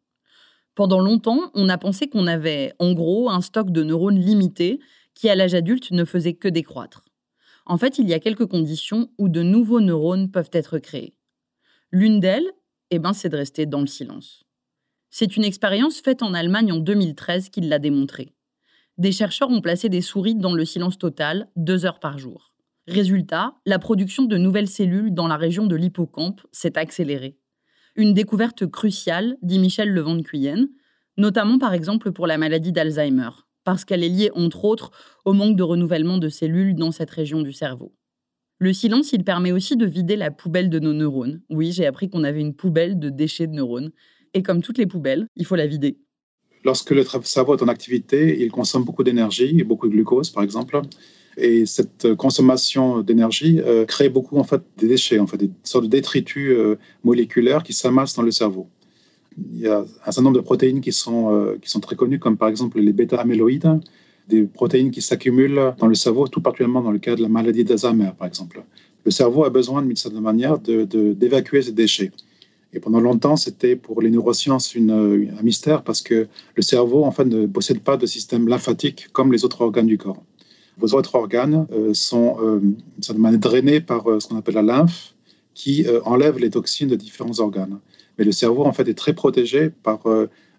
Pendant 0.77 1.01
longtemps, 1.01 1.51
on 1.55 1.69
a 1.69 1.79
pensé 1.79 2.09
qu'on 2.09 2.29
avait, 2.29 2.73
en 2.79 2.93
gros, 2.93 3.29
un 3.29 3.41
stock 3.41 3.71
de 3.71 3.83
neurones 3.83 4.21
limité 4.21 4.79
qui, 5.15 5.29
à 5.29 5.35
l'âge 5.35 5.55
adulte, 5.55 5.91
ne 5.91 6.05
faisait 6.05 6.35
que 6.35 6.47
décroître. 6.47 7.05
En 7.67 7.79
fait, 7.79 7.99
il 7.99 8.09
y 8.09 8.15
a 8.15 8.21
quelques 8.21 8.47
conditions 8.47 9.11
où 9.19 9.29
de 9.29 9.43
nouveaux 9.43 9.81
neurones 9.81 10.31
peuvent 10.31 10.51
être 10.53 10.79
créés. 10.79 11.15
L'une 11.91 12.21
d'elles, 12.21 12.51
eh 12.91 12.99
ben, 12.99 13.13
c'est 13.13 13.29
de 13.29 13.37
rester 13.37 13.67
dans 13.67 13.81
le 13.81 13.87
silence. 13.87 14.45
C'est 15.11 15.37
une 15.37 15.45
expérience 15.45 16.01
faite 16.01 16.23
en 16.23 16.35
Allemagne 16.35 16.73
en 16.73 16.79
2013 16.79 17.51
qui 17.51 17.61
l'a 17.61 17.79
démontré. 17.79 18.35
Des 18.99 19.13
chercheurs 19.13 19.51
ont 19.51 19.61
placé 19.61 19.89
des 19.89 20.01
souris 20.01 20.35
dans 20.35 20.55
le 20.55 20.65
silence 20.65 20.99
total 20.99 21.49
deux 21.57 21.87
heures 21.87 22.01
par 22.01 22.19
jour. 22.19 22.53
Résultat, 22.89 23.55
la 23.65 23.79
production 23.79 24.25
de 24.25 24.37
nouvelles 24.37 24.69
cellules 24.69 25.15
dans 25.15 25.29
la 25.29 25.37
région 25.37 25.67
de 25.67 25.77
l'hippocampe 25.77 26.41
s'est 26.51 26.79
accélérée. 26.79 27.39
Une 27.95 28.15
découverte 28.15 28.67
cruciale, 28.67 29.37
dit 29.43 29.59
Michel 29.59 29.91
Levent 29.91 30.17
de 30.17 30.23
Cuyenne, 30.23 30.69
notamment 31.17 31.59
par 31.59 31.75
exemple 31.75 32.11
pour 32.11 32.27
la 32.27 32.39
maladie 32.39 32.73
d'Alzheimer, 32.73 33.31
parce 33.65 33.85
qu'elle 33.85 34.05
est 34.05 34.09
liée 34.09 34.31
entre 34.35 34.65
autres 34.65 34.91
au 35.25 35.33
manque 35.33 35.57
de 35.57 35.63
renouvellement 35.63 36.19
de 36.19 36.29
cellules 36.29 36.75
dans 36.75 36.93
cette 36.93 37.11
région 37.11 37.43
du 37.43 37.53
cerveau. 37.53 37.93
Le 38.59 38.73
silence, 38.73 39.13
il 39.13 39.25
permet 39.25 39.51
aussi 39.51 39.77
de 39.77 39.87
vider 39.87 40.15
la 40.15 40.31
poubelle 40.31 40.71
de 40.71 40.79
nos 40.79 40.93
neurones. 40.93 41.41
Oui, 41.51 41.73
j'ai 41.73 41.85
appris 41.85 42.09
qu'on 42.09 42.23
avait 42.23 42.41
une 42.41 42.55
poubelle 42.55 42.99
de 42.99 43.09
déchets 43.09 43.49
de 43.49 43.55
neurones. 43.55 43.91
Et 44.35 44.43
comme 44.43 44.63
toutes 44.63 44.79
les 44.79 44.87
poubelles, 44.87 45.27
il 45.37 45.45
faut 45.45 45.57
la 45.57 45.67
vider. 45.67 45.99
Lorsque 46.65 46.91
le 46.91 47.05
cerveau 47.25 47.57
est 47.57 47.63
en 47.63 47.69
activité, 47.69 48.41
il 48.41 48.53
consomme 48.53 48.85
beaucoup 48.85 49.03
d'énergie 49.03 49.65
beaucoup 49.65 49.89
de 49.89 49.93
glucose, 49.93 50.31
par 50.31 50.45
exemple. 50.45 50.81
Et 51.37 51.67
cette 51.67 52.15
consommation 52.15 53.01
d'énergie 53.01 53.61
euh, 53.61 53.85
crée 53.85 54.09
beaucoup 54.09 54.39
en 54.39 54.45
fait 54.45 54.63
des 54.77 54.87
déchets, 54.87 55.19
en 55.19 55.27
fait, 55.27 55.39
des 55.39 55.51
sortes 55.65 55.85
de 55.85 55.91
détritus 55.91 56.51
euh, 56.51 56.79
moléculaires 57.03 57.63
qui 57.63 57.73
s'amassent 57.73 58.15
dans 58.15 58.23
le 58.23 58.31
cerveau. 58.31 58.69
Il 59.39 59.61
y 59.61 59.69
a 59.69 59.81
un 59.81 60.05
certain 60.05 60.23
nombre 60.23 60.37
de 60.37 60.43
protéines 60.43 60.81
qui 60.81 60.93
sont, 60.93 61.33
euh, 61.33 61.59
qui 61.61 61.71
sont 61.71 61.81
très 61.81 61.97
connues, 61.97 62.19
comme 62.19 62.37
par 62.37 62.49
exemple 62.49 62.81
les 62.81 62.93
bêta-amyloïdes, 62.93 63.81
des 64.29 64.43
protéines 64.45 64.91
qui 64.91 65.03
s'accumulent 65.03 65.75
dans 65.79 65.87
le 65.87 65.95
cerveau, 65.95 66.29
tout 66.29 66.41
particulièrement 66.41 66.83
dans 66.83 66.93
le 66.93 66.99
cas 66.99 67.17
de 67.17 67.23
la 67.23 67.29
maladie 67.29 67.65
d'Alzheimer, 67.65 68.13
par 68.19 68.29
exemple. 68.29 68.63
Le 69.05 69.11
cerveau 69.11 69.45
a 69.45 69.51
besoin, 69.51 69.83
d'une 69.83 69.97
certaine 69.97 70.21
manière, 70.21 70.59
d'évacuer 70.59 71.59
de, 71.59 71.65
ces 71.65 71.73
déchets. 71.73 72.13
Et 72.73 72.81
pendant 72.81 73.01
longtemps, 73.01 73.37
c'était 73.37 73.77
pour 73.77 74.01
les 74.01 74.11
neurosciences 74.11 74.75
une, 74.75 74.91
un 74.91 75.43
mystère 75.43 75.83
parce 75.83 76.01
que 76.01 76.29
le 76.55 76.63
cerveau, 76.63 77.05
en 77.05 77.11
fait, 77.11 77.25
ne 77.25 77.47
possède 77.47 77.81
pas 77.81 77.97
de 77.97 78.07
système 78.07 78.49
lymphatique 78.49 79.09
comme 79.13 79.33
les 79.33 79.45
autres 79.45 79.61
organes 79.61 79.87
du 79.87 79.99
corps. 79.99 80.23
Vos 80.79 80.95
autres 80.95 81.15
organes 81.15 81.67
euh, 81.73 81.93
sont 81.93 82.39
euh, 82.41 82.61
certaine 83.01 83.37
drainés 83.37 83.81
par 83.81 84.11
euh, 84.11 84.21
ce 84.21 84.29
qu'on 84.29 84.37
appelle 84.37 84.55
la 84.55 84.63
lymphe, 84.63 85.15
qui 85.55 85.85
enlève 86.07 86.39
les 86.39 86.49
toxines 86.49 86.89
de 86.89 86.97
différents 86.97 87.39
organes. 87.39 87.79
Mais 88.19 88.25
le 88.25 88.33
cerveau, 88.33 88.65
en 88.65 88.73
fait, 88.73 88.89
est 88.89 88.95
très 88.95 89.13
protégé 89.13 89.71
par 89.71 90.01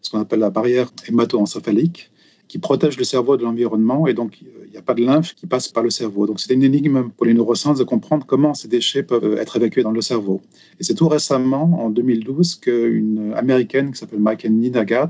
ce 0.02 0.10
qu'on 0.10 0.20
appelle 0.20 0.40
la 0.40 0.50
barrière 0.50 0.90
hémato-encéphalique, 1.08 2.12
qui 2.48 2.60
protège 2.60 2.98
le 2.98 3.04
cerveau 3.04 3.38
de 3.38 3.44
l'environnement, 3.44 4.06
et 4.06 4.14
donc 4.14 4.42
il 4.42 4.72
n'y 4.72 4.78
a 4.78 4.82
pas 4.82 4.94
de 4.94 5.04
lymphe 5.04 5.34
qui 5.34 5.48
passe 5.48 5.70
par 5.70 5.82
le 5.82 5.90
cerveau. 5.90 6.28
Donc 6.28 6.40
c'est 6.40 6.54
une 6.54 6.64
énigme 6.64 7.10
pour 7.10 7.26
les 7.26 7.34
neurosciences 7.34 7.80
de 7.80 7.84
comprendre 7.84 8.26
comment 8.26 8.54
ces 8.54 8.68
déchets 8.68 9.02
peuvent 9.02 9.38
être 9.38 9.56
évacués 9.56 9.82
dans 9.82 9.92
le 9.92 10.02
cerveau. 10.02 10.42
Et 10.80 10.84
c'est 10.84 10.94
tout 10.94 11.08
récemment, 11.08 11.84
en 11.84 11.90
2012, 11.90 12.56
qu'une 12.56 13.34
américaine 13.36 13.92
qui 13.92 13.98
s'appelle 13.98 14.20
Michael 14.20 14.54
Ninagat 14.54 15.10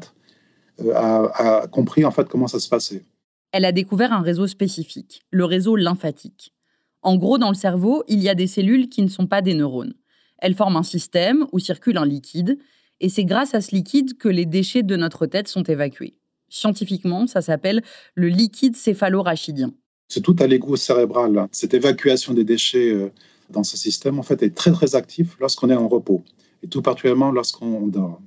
a, 0.93 1.61
a 1.61 1.67
compris 1.67 2.05
en 2.05 2.11
fait 2.11 2.29
comment 2.29 2.47
ça 2.47 2.59
se 2.59 2.69
passait 2.69 3.03
elle 3.53 3.65
a 3.65 3.71
découvert 3.71 4.11
un 4.11 4.21
réseau 4.21 4.47
spécifique, 4.47 5.21
le 5.29 5.45
réseau 5.45 5.75
lymphatique. 5.75 6.53
En 7.03 7.17
gros, 7.17 7.37
dans 7.37 7.49
le 7.49 7.55
cerveau, 7.55 8.03
il 8.07 8.19
y 8.19 8.27
a 8.27 8.35
des 8.35 8.47
cellules 8.47 8.89
qui 8.89 9.03
ne 9.03 9.07
sont 9.07 9.27
pas 9.27 9.43
des 9.43 9.53
neurones. 9.53 9.93
Elles 10.43 10.55
forment 10.55 10.75
un 10.75 10.83
système 10.83 11.47
où 11.53 11.59
circule 11.59 11.97
un 11.97 12.05
liquide, 12.05 12.59
et 12.99 13.07
c'est 13.07 13.23
grâce 13.23 13.55
à 13.55 13.61
ce 13.61 13.73
liquide 13.73 14.17
que 14.17 14.27
les 14.27 14.45
déchets 14.45 14.83
de 14.83 14.97
notre 14.97 15.25
tête 15.25 15.47
sont 15.47 15.63
évacués. 15.63 16.15
Scientifiquement, 16.49 17.27
ça 17.27 17.41
s'appelle 17.41 17.81
le 18.13 18.27
liquide 18.27 18.75
céphalorachidien. 18.75 19.73
C'est 20.09 20.19
tout 20.19 20.35
à 20.39 20.45
l'égout 20.45 20.75
cérébral. 20.75 21.47
Cette 21.53 21.73
évacuation 21.73 22.33
des 22.33 22.43
déchets 22.43 22.91
euh, 22.91 23.09
dans 23.51 23.63
ce 23.63 23.77
système, 23.77 24.19
en 24.19 24.21
fait, 24.21 24.43
est 24.43 24.53
très 24.53 24.73
très 24.73 24.95
actif 24.95 25.37
lorsqu'on 25.39 25.69
est 25.69 25.75
en 25.75 25.87
repos, 25.87 26.21
et 26.61 26.67
tout 26.67 26.81
particulièrement 26.81 27.31
lorsqu'on 27.31 27.87
dort. 27.87 28.21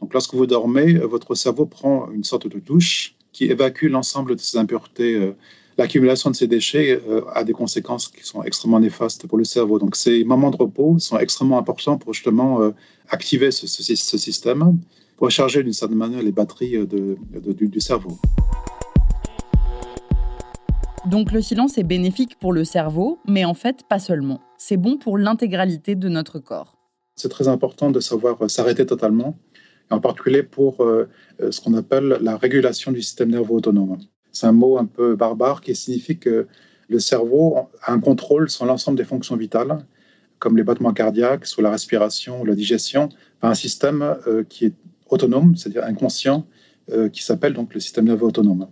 Donc, 0.00 0.12
lorsque 0.12 0.34
vous 0.34 0.46
dormez, 0.46 0.94
votre 0.94 1.36
cerveau 1.36 1.66
prend 1.66 2.10
une 2.10 2.24
sorte 2.24 2.48
de 2.48 2.58
douche 2.58 3.14
qui 3.30 3.44
évacue 3.44 3.86
l'ensemble 3.86 4.34
de 4.34 4.40
ces 4.40 4.58
impuretés. 4.58 5.34
Euh, 5.74 5.82
l'accumulation 5.82 6.30
de 6.30 6.36
ces 6.36 6.46
déchets 6.46 7.00
euh, 7.08 7.22
a 7.32 7.44
des 7.44 7.52
conséquences 7.52 8.08
qui 8.08 8.24
sont 8.24 8.42
extrêmement 8.42 8.80
néfastes 8.80 9.26
pour 9.26 9.38
le 9.38 9.44
cerveau. 9.44 9.78
Donc 9.78 9.96
ces 9.96 10.24
moments 10.24 10.50
de 10.50 10.56
repos 10.56 10.98
sont 10.98 11.18
extrêmement 11.18 11.58
importants 11.58 11.98
pour 11.98 12.12
justement 12.12 12.62
euh, 12.62 12.70
activer 13.08 13.50
ce, 13.50 13.66
système, 13.66 14.78
pour 15.16 15.26
recharger 15.26 15.62
d'une 15.62 15.72
certaine 15.72 15.98
manière 15.98 16.22
les 16.22 16.32
batteries 16.32 16.86
de, 16.86 17.16
du, 17.52 17.68
du 17.68 17.80
cerveau. 17.80 18.18
Donc 21.06 21.32
le 21.32 21.42
silence 21.42 21.76
est 21.76 21.82
bénéfique 21.82 22.38
pour 22.38 22.52
le 22.52 22.64
cerveau, 22.64 23.18
mais 23.28 23.44
en 23.44 23.54
fait 23.54 23.82
pas 23.88 23.98
seulement. 23.98 24.40
C'est 24.56 24.78
bon 24.78 24.96
pour 24.96 25.18
l'intégralité 25.18 25.96
de 25.96 26.08
notre 26.08 26.38
corps. 26.38 26.78
C'est 27.14 27.28
très 27.28 27.46
important 27.46 27.90
de 27.90 28.00
savoir 28.00 28.50
s'arrêter 28.50 28.86
totalement 28.86 29.36
en 29.90 30.00
particulier 30.00 30.42
pour 30.42 30.82
euh, 30.82 31.08
euh, 31.40 31.50
ce 31.50 31.60
qu'on 31.60 31.74
appelle 31.74 32.18
la 32.20 32.36
régulation 32.36 32.92
du 32.92 33.02
système 33.02 33.30
nerveux 33.30 33.52
autonome. 33.52 33.98
C'est 34.34 34.46
un 34.46 34.52
mot 34.52 34.76
un 34.76 34.84
peu 34.84 35.16
barbare 35.16 35.62
qui 35.62 35.74
signifie 35.74 36.18
que 36.18 36.46
le 36.88 36.98
cerveau 36.98 37.56
a 37.82 37.92
un 37.92 38.00
contrôle 38.00 38.50
sur 38.50 38.66
l'ensemble 38.66 38.98
des 38.98 39.04
fonctions 39.04 39.36
vitales, 39.36 39.86
comme 40.38 40.58
les 40.58 40.62
battements 40.62 40.92
cardiaques, 40.92 41.46
sur 41.46 41.62
la 41.62 41.70
respiration 41.70 42.42
ou 42.42 42.44
la 42.44 42.54
digestion, 42.54 43.08
par 43.40 43.50
un 43.50 43.54
système 43.54 44.02
euh, 44.26 44.44
qui 44.46 44.66
est 44.66 44.74
autonome, 45.08 45.56
c'est-à-dire 45.56 45.84
inconscient, 45.84 46.46
qui 47.12 47.22
s'appelle 47.22 47.54
donc 47.54 47.72
le 47.72 47.80
système 47.80 48.04
nerveux 48.04 48.26
autonome. 48.26 48.66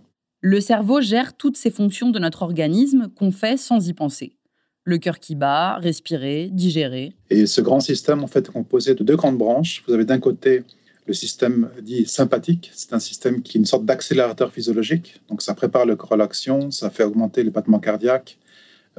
Le 0.45 0.59
cerveau 0.59 0.99
gère 0.99 1.37
toutes 1.37 1.55
ces 1.55 1.71
fonctions 1.71 2.09
de 2.09 2.19
notre 2.19 2.41
organisme 2.41 3.07
qu'on 3.15 3.31
fait 3.31 3.55
sans 3.55 3.87
y 3.87 3.93
penser. 3.93 4.35
Le 4.83 4.97
cœur 4.97 5.19
qui 5.19 5.35
bat, 5.35 5.77
respirer, 5.77 6.49
digérer. 6.51 7.13
Et 7.29 7.45
ce 7.45 7.61
grand 7.61 7.79
système, 7.79 8.21
en 8.25 8.27
fait, 8.27 8.49
est 8.49 8.51
composé 8.51 8.93
de 8.93 9.05
deux 9.05 9.15
grandes 9.15 9.37
branches. 9.37 9.85
Vous 9.87 9.93
avez 9.93 10.03
d'un 10.03 10.19
côté 10.19 10.63
le 11.05 11.13
système 11.13 11.69
dit 11.81 12.05
sympathique, 12.05 12.71
c'est 12.73 12.93
un 12.93 12.99
système 12.99 13.41
qui 13.41 13.57
est 13.57 13.59
une 13.59 13.65
sorte 13.65 13.85
d'accélérateur 13.85 14.51
physiologique. 14.51 15.21
Donc, 15.29 15.41
ça 15.41 15.53
prépare 15.53 15.85
le 15.85 15.95
corps 15.95 16.13
à 16.13 16.17
l'action, 16.17 16.71
ça 16.71 16.89
fait 16.89 17.03
augmenter 17.03 17.43
les 17.43 17.49
battements 17.49 17.79
cardiaques, 17.79 18.37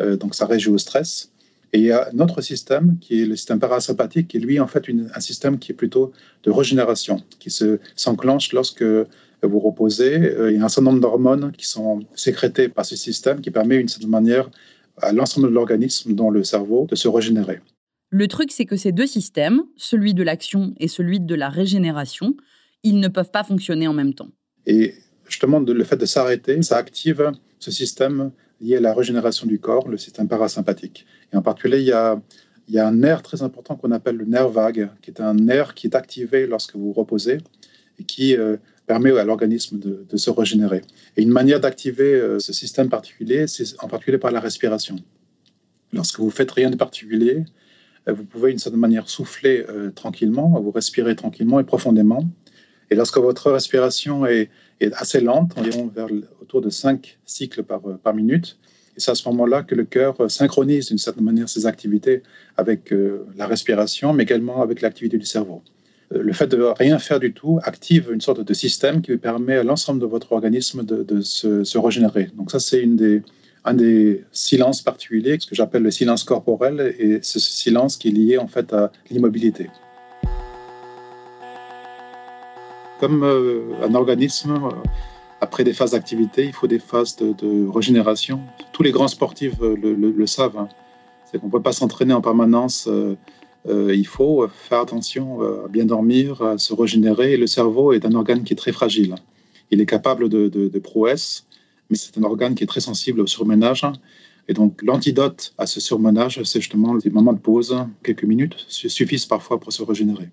euh, 0.01 0.17
donc 0.17 0.35
ça 0.35 0.47
réagit 0.47 0.69
au 0.69 0.79
stress. 0.79 1.31
Et 1.73 1.79
il 1.79 1.85
y 1.85 1.93
a 1.93 2.09
notre 2.13 2.41
système 2.41 2.99
qui 3.01 3.23
est 3.23 3.27
le 3.27 3.35
système 3.35 3.59
parasympathique, 3.59 4.29
qui 4.29 4.37
est 4.37 4.41
lui 4.41 4.61
en 4.61 4.69
fait 4.69 4.85
un 5.15 5.21
système 5.21 5.59
qui 5.59 5.73
est 5.73 5.75
plutôt 5.75 6.13
de 6.45 6.51
régénération, 6.51 7.21
qui 7.41 7.51
se 7.51 7.81
s'enclenche 7.97 8.53
lorsque 8.53 8.85
vous 9.43 9.59
reposez. 9.59 10.15
Euh, 10.15 10.53
il 10.53 10.59
y 10.59 10.61
a 10.61 10.65
un 10.65 10.69
certain 10.69 10.91
nombre 10.91 11.01
d'hormones 11.01 11.53
qui 11.53 11.67
sont 11.67 12.05
sécrétées 12.15 12.69
par 12.69 12.87
ce 12.87 12.97
système 12.97 13.41
qui 13.41 13.51
permet 13.51 13.79
d'une 13.79 13.89
certaine 13.89 14.11
manière 14.11 14.51
à 15.03 15.13
l'ensemble 15.13 15.49
de 15.49 15.53
l'organisme, 15.53 16.15
dont 16.15 16.31
le 16.31 16.45
cerveau, 16.45 16.87
de 16.89 16.95
se 16.95 17.09
régénérer. 17.09 17.61
Le 18.17 18.29
truc, 18.29 18.53
c'est 18.53 18.65
que 18.65 18.77
ces 18.77 18.93
deux 18.93 19.09
systèmes, 19.09 19.65
celui 19.77 20.15
de 20.15 20.23
l'action 20.23 20.73
et 20.79 20.87
celui 20.87 21.19
de 21.19 21.35
la 21.35 21.49
régénération, 21.49 22.37
ils 22.85 23.01
ne 23.01 23.09
peuvent 23.09 23.33
pas 23.33 23.43
fonctionner 23.43 23.89
en 23.89 23.93
même 23.93 24.15
temps. 24.15 24.29
Et 24.67 24.95
justement, 25.27 25.59
le 25.59 25.83
fait 25.83 25.97
de 25.97 26.07
s'arrêter, 26.07 26.63
ça 26.63 26.77
active 26.77 27.33
ce 27.59 27.73
système 27.73 28.31
lié 28.61 28.77
à 28.77 28.81
la 28.81 28.95
régénération 28.95 29.49
du 29.49 29.59
corps, 29.59 29.89
le 29.89 29.99
système 29.99 30.29
parasympathique. 30.29 31.07
Et 31.33 31.37
en 31.37 31.43
particulier, 31.43 31.81
il 31.81 31.87
y 31.87 31.91
a, 32.79 32.87
un 32.87 32.93
nerf 32.93 33.21
très 33.23 33.43
important 33.43 33.75
qu'on 33.75 33.91
appelle 33.91 34.15
le 34.15 34.27
nerf 34.27 34.49
vague, 34.49 34.91
qui 35.03 35.11
est 35.11 35.21
un 35.21 35.35
nerf 35.35 35.75
qui 35.75 35.89
est 35.89 35.97
activé 35.97 36.47
lorsque 36.47 36.77
vous 36.77 36.93
reposez 36.93 37.39
et 37.99 38.05
qui 38.05 38.37
euh, 38.37 38.59
permet 38.87 39.11
à 39.19 39.25
l'organisme 39.25 39.81
de, 39.81 40.17
se 40.17 40.31
régénérer. 40.31 40.83
Et 41.17 41.23
une 41.23 41.33
manière 41.33 41.59
d'activer 41.59 42.15
euh, 42.15 42.39
ce 42.39 42.53
système 42.53 42.89
particulier, 42.89 43.49
c'est 43.49 43.65
en 43.83 43.89
particulier 43.89 44.19
par 44.19 44.31
la 44.31 44.39
respiration. 44.39 44.95
Lorsque 45.93 46.21
vous 46.21 46.31
faites 46.31 46.53
rien 46.53 46.71
de 46.71 46.77
particulier, 46.77 47.45
vous 48.13 48.25
pouvez 48.25 48.51
d'une 48.51 48.59
certaine 48.59 48.81
manière 48.81 49.09
souffler 49.09 49.65
euh, 49.69 49.91
tranquillement, 49.91 50.61
vous 50.61 50.71
respirez 50.71 51.17
tranquillement 51.17 51.61
et 51.61 51.65
profondément. 51.65 52.25
Et 52.91 52.95
lorsque 52.95 53.17
votre 53.19 53.51
respiration 53.51 54.27
est, 54.27 54.51
assez 54.93 55.21
lente, 55.21 55.57
environ 55.57 55.87
vers, 55.95 56.09
autour 56.43 56.61
de 56.61 56.69
5 56.69 57.19
cycles 57.25 57.63
par, 57.63 57.81
euh, 57.87 58.13
minute, 58.13 58.59
c'est 58.97 59.11
à 59.11 59.15
ce 59.15 59.27
moment-là 59.31 59.63
que 59.63 59.75
le 59.75 59.85
cœur 59.85 60.31
synchronise 60.31 60.89
d'une 60.89 60.99
certaine 60.99 61.25
manière 61.25 61.49
ses 61.49 61.67
activités 61.67 62.23
avec 62.57 62.95
la 63.37 63.49
respiration, 63.49 64.13
mais 64.13 64.23
également 64.23 64.63
avec 64.63 64.83
l'activité 64.83 65.19
du 65.19 65.27
cerveau. 65.27 65.63
le 66.13 66.33
fait 66.33 66.47
de 66.47 66.63
rien 66.63 67.01
faire 67.01 67.19
du 67.19 67.33
tout 67.33 67.59
active 67.65 68.11
une 68.13 68.21
sorte 68.21 68.43
de 68.43 68.55
système 68.55 69.03
qui 69.03 69.17
permet 69.17 69.57
à 69.57 69.65
l'ensemble 69.65 70.01
de 70.01 70.07
votre 70.07 70.31
organisme 70.31 70.85
de, 70.85 71.21
se, 71.23 71.77
régénérer. 71.77 72.29
Donc 72.37 72.53
ça, 72.53 72.61
c'est 72.61 72.81
une 72.81 72.95
des, 72.95 73.23
un 73.65 73.75
des 73.75 74.25
silences 74.33 74.83
particuliers, 74.83 75.39
ce 75.41 75.47
que 75.47 75.55
j'appelle 75.55 75.83
le 75.83 75.91
silence 75.91 76.25
corporel, 76.25 76.95
et 76.99 77.21
ce 77.23 77.41
silence 77.41 77.97
qui 77.97 78.09
est 78.09 78.13
lié 78.13 78.39
en 78.39 78.47
fait 78.47 78.73
à 78.73 78.93
l'immobilité. 79.11 79.71
Comme 83.01 83.25
euh, 83.25 83.63
un 83.83 83.95
organisme, 83.95 84.53
euh, 84.53 84.71
après 85.41 85.65
des 85.65 85.73
phases 85.73 85.93
d'activité, 85.93 86.45
il 86.45 86.53
faut 86.53 86.67
des 86.67 86.79
phases 86.79 87.17
de, 87.17 87.69
régénération. 87.69 88.41
Tous 88.73 88.83
les 88.83 88.93
grands 88.93 89.09
sportifs 89.09 89.61
euh, 89.61 89.77
le, 89.77 90.27
savent. 90.27 90.59
Hein. 90.59 90.69
C'est 91.25 91.39
qu'on 91.39 91.47
ne 91.47 91.53
peut 91.53 91.63
pas 91.63 91.73
s'entraîner 91.73 92.15
en 92.15 92.21
permanence 92.21 92.89
il 93.67 94.07
faut 94.07 94.47
faire 94.47 94.81
attention 94.81 95.41
à 95.41 95.69
bien 95.69 95.87
dormir, 95.87 96.43
à 96.43 96.59
se 96.59 96.75
régénérer. 96.75 97.39
le 97.39 97.47
cerveau 97.47 97.95
est 97.95 98.05
un 98.05 98.13
organe 98.13 98.45
qui 98.45 98.53
est 98.53 98.57
très 98.57 98.73
fragile. 98.73 99.15
Il 99.71 99.81
est 99.81 99.87
capable 99.87 100.29
de, 100.29 100.49
de, 100.49 100.79
prouesses, 100.79 101.47
mais 101.91 101.97
c'est 101.97 102.17
un 102.19 102.23
organe 102.23 102.55
qui 102.55 102.65
est 102.65 102.69
très 102.69 102.81
sensible 102.81 103.21
au 103.21 103.27
surmenage. 103.27 103.85
Et 104.49 104.53
donc, 104.53 104.83
l'antidote 104.83 105.55
à 105.59 105.67
ce 105.67 105.81
surmenage, 105.81 106.43
c'est 106.45 106.61
justement 106.61 106.97
des 106.97 107.11
moments 107.11 107.33
de 107.33 107.39
pause, 107.39 107.75
quelques 108.03 108.25
minutes, 108.25 108.57
suffisent 108.69 109.27
parfois 109.27 109.59
pour 109.59 109.73
se 109.73 109.83
régénérer. 109.83 110.31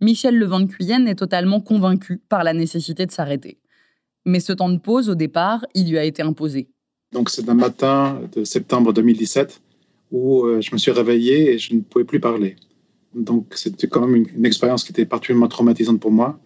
Michel 0.00 0.36
Levent 0.36 0.66
Cuyenne 0.66 1.06
est 1.06 1.14
totalement 1.14 1.60
convaincu 1.60 2.20
par 2.28 2.42
la 2.42 2.52
nécessité 2.52 3.06
de 3.06 3.12
s'arrêter. 3.12 3.58
Mais 4.24 4.40
ce 4.40 4.52
temps 4.52 4.68
de 4.68 4.78
pause, 4.78 5.08
au 5.08 5.14
départ, 5.14 5.64
il 5.74 5.90
lui 5.90 5.98
a 5.98 6.04
été 6.04 6.22
imposé. 6.22 6.68
Donc, 7.12 7.30
c'est 7.30 7.48
un 7.48 7.54
matin 7.54 8.20
de 8.34 8.44
septembre 8.44 8.92
2017 8.92 9.60
où 10.10 10.44
euh, 10.44 10.60
je 10.60 10.72
me 10.72 10.78
suis 10.78 10.90
réveillé 10.90 11.52
et 11.52 11.58
je 11.58 11.74
ne 11.74 11.80
pouvais 11.80 12.04
plus 12.04 12.20
parler. 12.20 12.56
Donc, 13.14 13.52
c'était 13.54 13.86
quand 13.86 14.06
même 14.06 14.26
une, 14.34 14.46
expérience 14.46 14.84
qui 14.84 14.92
était 14.92 15.06
particulièrement 15.06 15.48
traumatisante 15.48 16.00
pour 16.00 16.10
moi. 16.10 16.38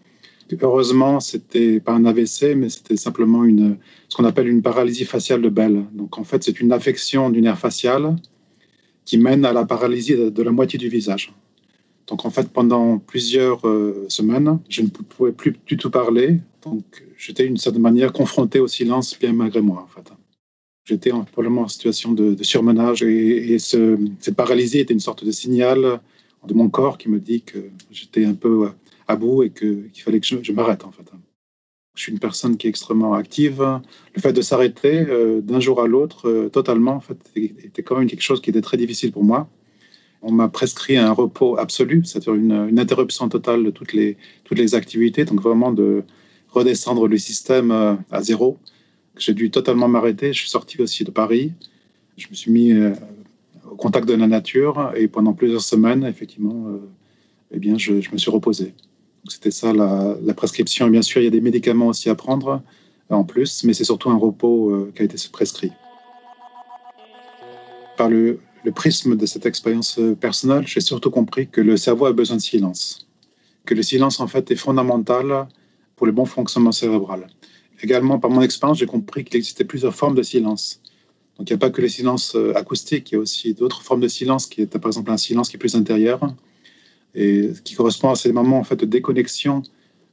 Heureusement, 0.60 1.18
c'était 1.20 1.80
pas 1.80 1.92
un 1.92 2.04
AVC, 2.04 2.54
mais 2.56 2.68
c'était 2.68 2.96
simplement 2.96 3.44
une, 3.44 3.78
ce 4.08 4.16
qu'on 4.16 4.24
appelle 4.24 4.48
une 4.48 4.62
paralysie 4.62 5.04
faciale 5.04 5.42
de 5.42 5.48
Bell. 5.48 5.84
Donc, 5.92 6.18
en 6.18 6.24
fait, 6.24 6.44
c'est 6.44 6.60
une 6.60 6.72
affection 6.72 7.30
du 7.30 7.42
nerf 7.42 7.58
facial 7.58 8.16
qui 9.04 9.18
mène 9.18 9.44
à 9.44 9.52
la 9.52 9.64
paralysie 9.64 10.16
de, 10.16 10.42
la 10.42 10.52
moitié 10.52 10.78
du 10.78 10.88
visage. 10.88 11.32
Donc, 12.06 12.24
en 12.24 12.30
fait, 12.30 12.48
pendant 12.50 12.98
plusieurs 12.98 13.66
euh, 13.66 14.06
semaines, 14.08 14.60
je 14.68 14.82
ne 14.82 14.88
pouvais 14.88 15.32
plus 15.32 15.56
du 15.66 15.76
tout 15.76 15.90
parler. 15.90 16.40
Donc, 16.62 16.84
j'étais 17.18 17.44
d'une 17.44 17.56
certaine 17.56 17.82
manière 17.82 18.12
confronté 18.12 18.60
au 18.60 18.68
silence, 18.68 19.18
bien 19.18 19.32
malgré 19.32 19.60
moi, 19.60 19.82
en 19.82 19.88
fait. 19.88 20.12
J'étais 20.84 21.10
probablement 21.32 21.62
en 21.62 21.68
situation 21.68 22.12
de, 22.12 22.40
surmenage 22.44 23.02
et, 23.02 23.58
ce, 23.58 23.98
cette 24.20 24.36
paralysie 24.36 24.78
était 24.78 24.94
une 24.94 25.00
sorte 25.00 25.24
de 25.24 25.32
signal 25.32 26.00
de 26.46 26.54
mon 26.54 26.68
corps 26.68 26.96
qui 26.96 27.08
me 27.08 27.18
dit 27.18 27.42
que 27.42 27.58
j'étais 27.90 28.24
un 28.24 28.34
peu 28.34 28.68
à 29.08 29.16
bout 29.16 29.42
et 29.42 29.50
qu'il 29.50 29.90
fallait 30.04 30.20
que 30.20 30.26
je, 30.26 30.52
m'arrête 30.52 30.84
en 30.84 30.90
fait. 30.90 31.10
Je 31.94 32.02
suis 32.02 32.12
une 32.12 32.18
personne 32.18 32.56
qui 32.56 32.66
est 32.66 32.70
extrêmement 32.70 33.14
active. 33.14 33.80
Le 34.14 34.20
fait 34.20 34.32
de 34.32 34.42
s'arrêter 34.42 35.00
euh, 35.08 35.40
d'un 35.40 35.60
jour 35.60 35.80
à 35.80 35.86
l'autre 35.86 36.28
euh, 36.28 36.48
totalement, 36.50 36.92
en 36.92 37.00
fait, 37.00 37.16
était 37.34 37.82
quand 37.82 37.98
même 37.98 38.06
quelque 38.06 38.22
chose 38.22 38.42
qui 38.42 38.50
était 38.50 38.60
très 38.60 38.76
difficile 38.76 39.12
pour 39.12 39.24
moi. 39.24 39.48
On 40.20 40.30
m'a 40.30 40.48
prescrit 40.48 40.98
un 40.98 41.12
repos 41.12 41.58
absolu, 41.58 42.04
c'est-à-dire 42.04 42.34
une, 42.34 42.78
interruption 42.78 43.28
totale 43.28 43.64
de 43.64 43.70
toutes 43.70 43.94
les, 43.94 44.18
toutes 44.44 44.58
les 44.58 44.74
activités, 44.74 45.24
donc 45.24 45.40
vraiment 45.40 45.72
de 45.72 46.02
redescendre 46.50 47.08
le 47.08 47.16
système 47.16 47.70
euh, 47.70 47.94
à 48.10 48.22
zéro. 48.22 48.58
J'ai 49.16 49.32
dû 49.32 49.50
totalement 49.50 49.88
m'arrêter. 49.88 50.34
Je 50.34 50.40
suis 50.40 50.50
sorti 50.50 50.82
aussi 50.82 51.04
de 51.04 51.10
Paris. 51.10 51.52
Je 52.18 52.26
me 52.28 52.34
suis 52.34 52.50
mis 52.50 52.74
au 53.70 53.74
contact 53.76 54.06
de 54.06 54.12
la 54.12 54.26
nature. 54.26 54.92
Et 54.94 55.08
pendant 55.08 55.32
plusieurs 55.32 55.62
semaines, 55.62 56.04
effectivement, 56.04 56.78
eh 57.50 57.58
bien, 57.58 57.78
je, 57.78 57.92
me 57.92 58.18
suis 58.18 58.30
reposé. 58.30 58.74
C'était 59.28 59.50
ça 59.50 59.72
la, 59.72 60.34
prescription. 60.34 60.88
bien 60.88 61.02
sûr, 61.02 61.20
il 61.20 61.24
y 61.24 61.28
a 61.28 61.30
des 61.30 61.40
médicaments 61.40 61.88
aussi 61.88 62.08
à 62.10 62.14
prendre 62.14 62.62
en 63.10 63.24
plus, 63.24 63.64
mais 63.64 63.72
c'est 63.72 63.84
surtout 63.84 64.10
un 64.10 64.18
repos 64.18 64.70
euh, 64.70 64.92
qui 64.94 65.02
a 65.02 65.04
été 65.04 65.16
prescrit. 65.30 65.72
Par 67.96 68.08
le, 68.08 68.40
prisme 68.74 69.16
de 69.16 69.26
cette 69.26 69.46
expérience 69.46 69.98
euh, 70.00 70.16
personnelle, 70.16 70.66
j'ai 70.66 70.80
surtout 70.80 71.10
compris 71.10 71.48
que 71.48 71.60
le 71.60 71.76
cerveau 71.76 72.06
a 72.06 72.12
besoin 72.12 72.36
de 72.36 72.42
silence, 72.42 73.06
que 73.64 73.74
le 73.74 73.82
silence 73.82 74.18
en 74.18 74.26
fait 74.26 74.50
est 74.50 74.56
fondamental 74.56 75.46
pour 75.94 76.06
le 76.06 76.12
bon 76.12 76.24
fonctionnement 76.24 76.72
cérébral. 76.72 77.28
Également, 77.80 78.18
par 78.18 78.30
mon 78.30 78.42
expérience, 78.42 78.78
j'ai 78.78 78.86
compris 78.86 79.24
qu'il 79.24 79.36
existait 79.36 79.64
plusieurs 79.64 79.94
formes 79.94 80.16
de 80.16 80.22
silence. 80.22 80.80
Donc 81.38 81.48
il 81.48 81.52
n'y 81.52 81.56
a 81.56 81.58
pas 81.58 81.70
que 81.70 81.80
le 81.80 81.88
silence 81.88 82.34
euh, 82.34 82.56
acoustique, 82.56 83.12
il 83.12 83.14
y 83.14 83.18
a 83.18 83.20
aussi 83.20 83.54
d'autres 83.54 83.82
formes 83.82 84.00
de 84.00 84.08
silence, 84.08 84.46
qui 84.46 84.62
est 84.62 84.78
par 84.78 84.88
exemple 84.88 85.10
un 85.12 85.16
silence 85.16 85.48
qui 85.48 85.56
est 85.56 85.58
plus 85.58 85.76
intérieur, 85.76 86.20
et 87.16 87.50
qui 87.64 87.74
correspond 87.74 88.10
à 88.10 88.14
ces 88.14 88.30
moments 88.30 88.58
en 88.58 88.64
fait, 88.64 88.76
de 88.76 88.84
déconnexion 88.84 89.62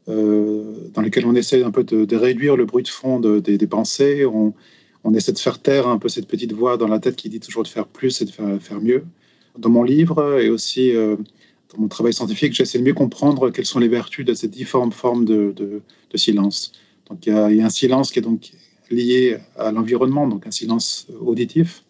euh, 0.10 0.90
dans 0.94 1.02
lesquels 1.02 1.26
on 1.26 1.36
essaie 1.36 1.64
un 1.64 1.72
peu 1.72 1.84
de, 1.84 2.16
réduire 2.16 2.56
le 2.56 2.66
bruit 2.66 2.84
de 2.84 2.88
fond 2.88 3.20
des 3.20 3.68
pensées, 3.68 4.26
on, 4.26 4.54
essaie 5.14 5.34
de 5.34 5.40
faire 5.40 5.60
taire 5.60 5.88
un 5.88 5.98
peu 5.98 6.08
cette 6.10 6.28
petite 6.28 6.54
voix 6.54 6.78
dans 6.78 6.88
la 6.88 7.00
tête 7.00 7.16
qui 7.16 7.30
dit 7.30 7.40
toujours 7.40 7.64
de 7.64 7.68
faire 7.68 7.88
plus 7.88 8.22
et 8.22 8.26
de 8.26 8.32
faire, 8.32 8.82
mieux. 8.82 9.04
Dans 9.58 9.70
mon 9.70 9.84
livre 9.84 10.40
et 10.40 10.50
aussi 10.50 10.96
euh, 10.96 11.18
dans 11.74 11.82
mon 11.82 11.88
travail 11.88 12.14
scientifique, 12.14 12.54
j'essaie 12.54 12.80
de 12.80 12.84
mieux 12.84 12.94
comprendre 12.94 13.50
quelles 13.50 13.66
sont 13.66 13.80
les 13.80 13.90
vertus 13.90 14.26
de 14.26 14.34
ces 14.34 14.48
différentes 14.48 14.94
formes 14.94 15.26
de, 15.26 15.82
silence. 16.16 16.72
Donc 17.10 17.26
il 17.26 17.34
y, 17.34 17.56
y, 17.56 17.62
a, 17.62 17.66
un 17.66 17.70
silence 17.70 18.12
qui 18.12 18.20
est 18.20 18.24
donc 18.24 18.52
liés 18.90 19.38
à 19.58 19.72
l'environnement, 19.72 20.28
donc 20.28 20.48
un 20.48 20.52
silence 20.52 21.08
auditif, 21.22 21.83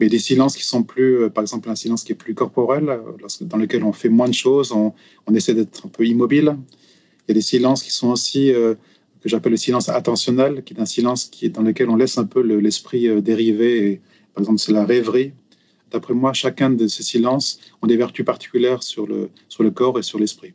mais 0.00 0.08
des 0.08 0.18
silences 0.18 0.56
qui 0.56 0.64
sont 0.64 0.82
plus, 0.82 1.24
euh, 1.24 1.28
par 1.28 1.42
exemple, 1.42 1.68
un 1.68 1.74
silence 1.74 2.04
qui 2.04 2.12
est 2.12 2.16
plus 2.16 2.34
corporel, 2.34 2.88
euh, 2.88 3.00
dans 3.42 3.56
lequel 3.56 3.84
on 3.84 3.92
fait 3.92 4.08
moins 4.08 4.28
de 4.28 4.34
choses, 4.34 4.72
on, 4.72 4.94
essaie 5.34 5.54
d'être 5.54 5.86
un 5.86 5.88
peu 5.88 6.06
immobile. 6.06 6.56
Il 7.26 7.28
y 7.28 7.32
a 7.32 7.34
des 7.34 7.40
silences 7.40 7.82
qui 7.82 7.90
sont 7.90 8.10
aussi, 8.10 8.52
euh, 8.52 8.74
que 9.20 9.28
j'appelle 9.28 9.52
le 9.52 9.58
silence 9.58 9.88
attentionnel, 9.88 10.62
qui 10.64 10.74
est 10.74 10.80
un 10.80 10.86
silence 10.86 11.30
dans 11.50 11.62
lequel 11.62 11.90
on 11.90 11.96
laisse 11.96 12.18
un 12.18 12.24
peu 12.24 12.40
l'esprit 12.40 13.08
dériver. 13.20 14.00
par 14.34 14.42
exemple, 14.42 14.60
c'est 14.60 14.72
la 14.72 14.84
rêverie. 14.84 15.32
D'après 15.90 16.14
moi, 16.14 16.32
chacun 16.32 16.70
de 16.70 16.86
ces 16.86 17.02
silences 17.02 17.58
ont 17.82 17.86
des 17.86 17.96
vertus 17.96 18.24
particulières 18.24 18.82
sur 18.82 19.06
le, 19.06 19.30
sur 19.48 19.62
le 19.62 19.70
corps 19.70 19.98
et 19.98 20.02
sur 20.02 20.18
l'esprit. 20.18 20.54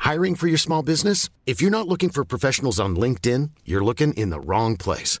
Hiring 0.00 0.36
for 0.36 0.48
your 0.48 0.58
small 0.58 0.82
business? 0.82 1.28
If 1.46 1.60
you're 1.60 1.70
not 1.70 1.86
looking 1.86 2.08
for 2.08 2.24
professionals 2.24 2.80
on 2.80 2.96
LinkedIn, 2.96 3.50
you're 3.64 3.84
looking 3.84 4.14
in 4.14 4.30
the 4.30 4.40
wrong 4.40 4.76
place. 4.76 5.20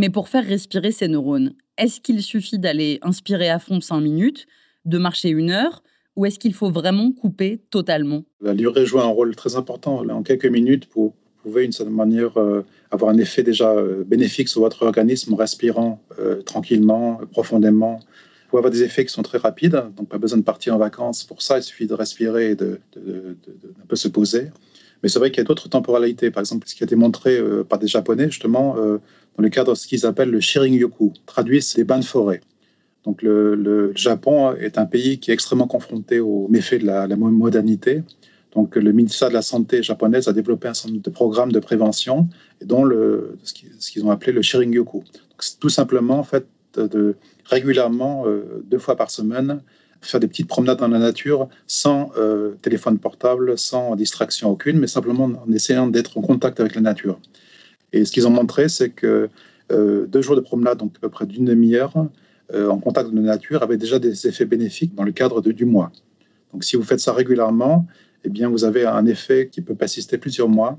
Mais 0.00 0.08
pour 0.08 0.30
faire 0.30 0.46
respirer 0.46 0.92
ces 0.92 1.08
neurones, 1.08 1.52
est-ce 1.76 2.00
qu'il 2.00 2.22
suffit 2.22 2.58
d'aller 2.58 2.98
inspirer 3.02 3.50
à 3.50 3.58
fond 3.58 3.82
5 3.82 4.00
minutes, 4.00 4.46
de 4.86 4.96
marcher 4.96 5.28
une 5.28 5.50
heure, 5.50 5.82
ou 6.16 6.24
est-ce 6.24 6.38
qu'il 6.38 6.54
faut 6.54 6.70
vraiment 6.70 7.12
couper 7.12 7.60
totalement? 7.68 8.24
La 8.40 8.54
durée 8.54 8.86
joue 8.86 8.98
un 8.98 9.08
rôle 9.08 9.36
très 9.36 9.56
important. 9.56 10.02
en 10.08 10.22
quelques 10.22 10.46
minutes, 10.46 10.88
vous 10.94 11.12
pouvez, 11.42 11.64
d'une 11.64 11.72
certaine 11.72 11.94
manière, 11.94 12.40
euh, 12.40 12.64
avoir 12.90 13.10
un 13.10 13.18
effet 13.18 13.42
déjà 13.42 13.72
euh, 13.72 14.02
bénéfique 14.02 14.48
sur 14.48 14.62
votre 14.62 14.86
organisme 14.86 15.34
en 15.34 15.36
respirant 15.36 16.02
euh, 16.18 16.40
tranquillement, 16.40 17.20
profondément. 17.30 17.96
Vous 17.96 18.48
pouvez 18.48 18.60
avoir 18.60 18.72
des 18.72 18.82
effets 18.82 19.04
qui 19.04 19.12
sont 19.12 19.22
très 19.22 19.36
rapides, 19.36 19.82
donc 19.98 20.08
pas 20.08 20.16
besoin 20.16 20.38
de 20.38 20.44
partir 20.44 20.74
en 20.74 20.78
vacances. 20.78 21.24
Pour 21.24 21.42
ça, 21.42 21.58
il 21.58 21.62
suffit 21.62 21.86
de 21.86 21.92
respirer 21.92 22.52
et 22.52 22.54
de, 22.54 22.80
un 22.96 23.86
peu 23.86 23.96
se 23.96 24.08
poser. 24.08 24.48
Mais 25.02 25.08
c'est 25.08 25.18
vrai 25.18 25.30
qu'il 25.30 25.38
y 25.38 25.40
a 25.40 25.44
d'autres 25.44 25.68
temporalités. 25.68 26.30
Par 26.30 26.40
exemple, 26.40 26.66
ce 26.68 26.74
qui 26.74 26.82
a 26.82 26.86
été 26.86 26.96
montré 26.96 27.40
par 27.68 27.78
des 27.78 27.86
Japonais, 27.86 28.26
justement, 28.26 28.74
dans 28.74 29.42
le 29.42 29.48
cadre 29.48 29.72
de 29.72 29.76
ce 29.76 29.86
qu'ils 29.86 30.04
appellent 30.06 30.30
le 30.30 30.40
Shirin-yoku. 30.40 31.12
Traduit, 31.26 31.62
c'est 31.62 31.78
les 31.78 31.84
bains 31.84 31.98
de 31.98 32.04
forêt. 32.04 32.40
Donc 33.04 33.22
le, 33.22 33.92
Japon 33.94 34.54
est 34.54 34.78
un 34.78 34.86
pays 34.86 35.18
qui 35.18 35.30
est 35.30 35.34
extrêmement 35.34 35.66
confronté 35.66 36.20
aux 36.20 36.48
méfaits 36.48 36.80
de 36.82 36.86
la, 36.86 37.16
modernité. 37.16 38.02
Donc 38.54 38.76
le 38.76 38.92
ministère 38.92 39.28
de 39.28 39.34
la 39.34 39.42
Santé 39.42 39.82
japonaise 39.82 40.28
a 40.28 40.32
développé 40.32 40.68
un 40.68 40.74
certain 40.74 40.90
nombre 40.90 41.02
de 41.02 41.10
programmes 41.10 41.52
de 41.52 41.60
prévention, 41.60 42.28
dont 42.62 42.84
ce 43.42 43.90
qu'ils 43.90 44.04
ont 44.04 44.10
appelé 44.10 44.32
le 44.32 44.42
Shirin-yoku. 44.42 45.04
C'est 45.38 45.58
tout 45.58 45.68
simplement 45.68 46.18
en 46.18 46.24
fait 46.24 46.46
régulièrement, 47.44 48.24
euh, 48.26 48.62
deux 48.64 48.78
fois 48.78 48.96
par 48.96 49.10
semaine, 49.10 49.60
faire 50.00 50.20
des 50.20 50.28
petites 50.28 50.48
promenades 50.48 50.78
dans 50.78 50.88
la 50.88 50.98
nature 50.98 51.48
sans 51.66 52.10
euh, 52.16 52.54
téléphone 52.62 52.98
portable, 52.98 53.58
sans 53.58 53.96
distraction 53.96 54.50
aucune, 54.50 54.78
mais 54.78 54.86
simplement 54.86 55.24
en 55.24 55.52
essayant 55.52 55.86
d'être 55.86 56.16
en 56.18 56.22
contact 56.22 56.60
avec 56.60 56.74
la 56.74 56.80
nature. 56.80 57.18
Et 57.92 58.04
ce 58.04 58.12
qu'ils 58.12 58.26
ont 58.26 58.30
montré, 58.30 58.68
c'est 58.68 58.90
que 58.90 59.28
euh, 59.72 60.06
deux 60.06 60.22
jours 60.22 60.36
de 60.36 60.40
promenade, 60.40 60.78
donc 60.78 60.94
à 60.96 61.00
peu 61.00 61.08
près 61.08 61.26
d'une 61.26 61.44
demi-heure, 61.44 61.92
euh, 62.52 62.68
en 62.68 62.78
contact 62.78 63.10
de 63.10 63.16
la 63.16 63.22
nature, 63.22 63.62
avaient 63.62 63.76
déjà 63.76 63.98
des 63.98 64.26
effets 64.26 64.44
bénéfiques 64.44 64.94
dans 64.94 65.04
le 65.04 65.12
cadre 65.12 65.40
de, 65.40 65.52
du 65.52 65.64
mois. 65.64 65.92
Donc 66.52 66.64
si 66.64 66.76
vous 66.76 66.82
faites 66.82 67.00
ça 67.00 67.12
régulièrement, 67.12 67.86
eh 68.24 68.28
bien, 68.28 68.48
vous 68.48 68.64
avez 68.64 68.84
un 68.84 69.06
effet 69.06 69.48
qui 69.50 69.60
peut 69.60 69.74
persister 69.74 70.18
plusieurs 70.18 70.48
mois. 70.48 70.78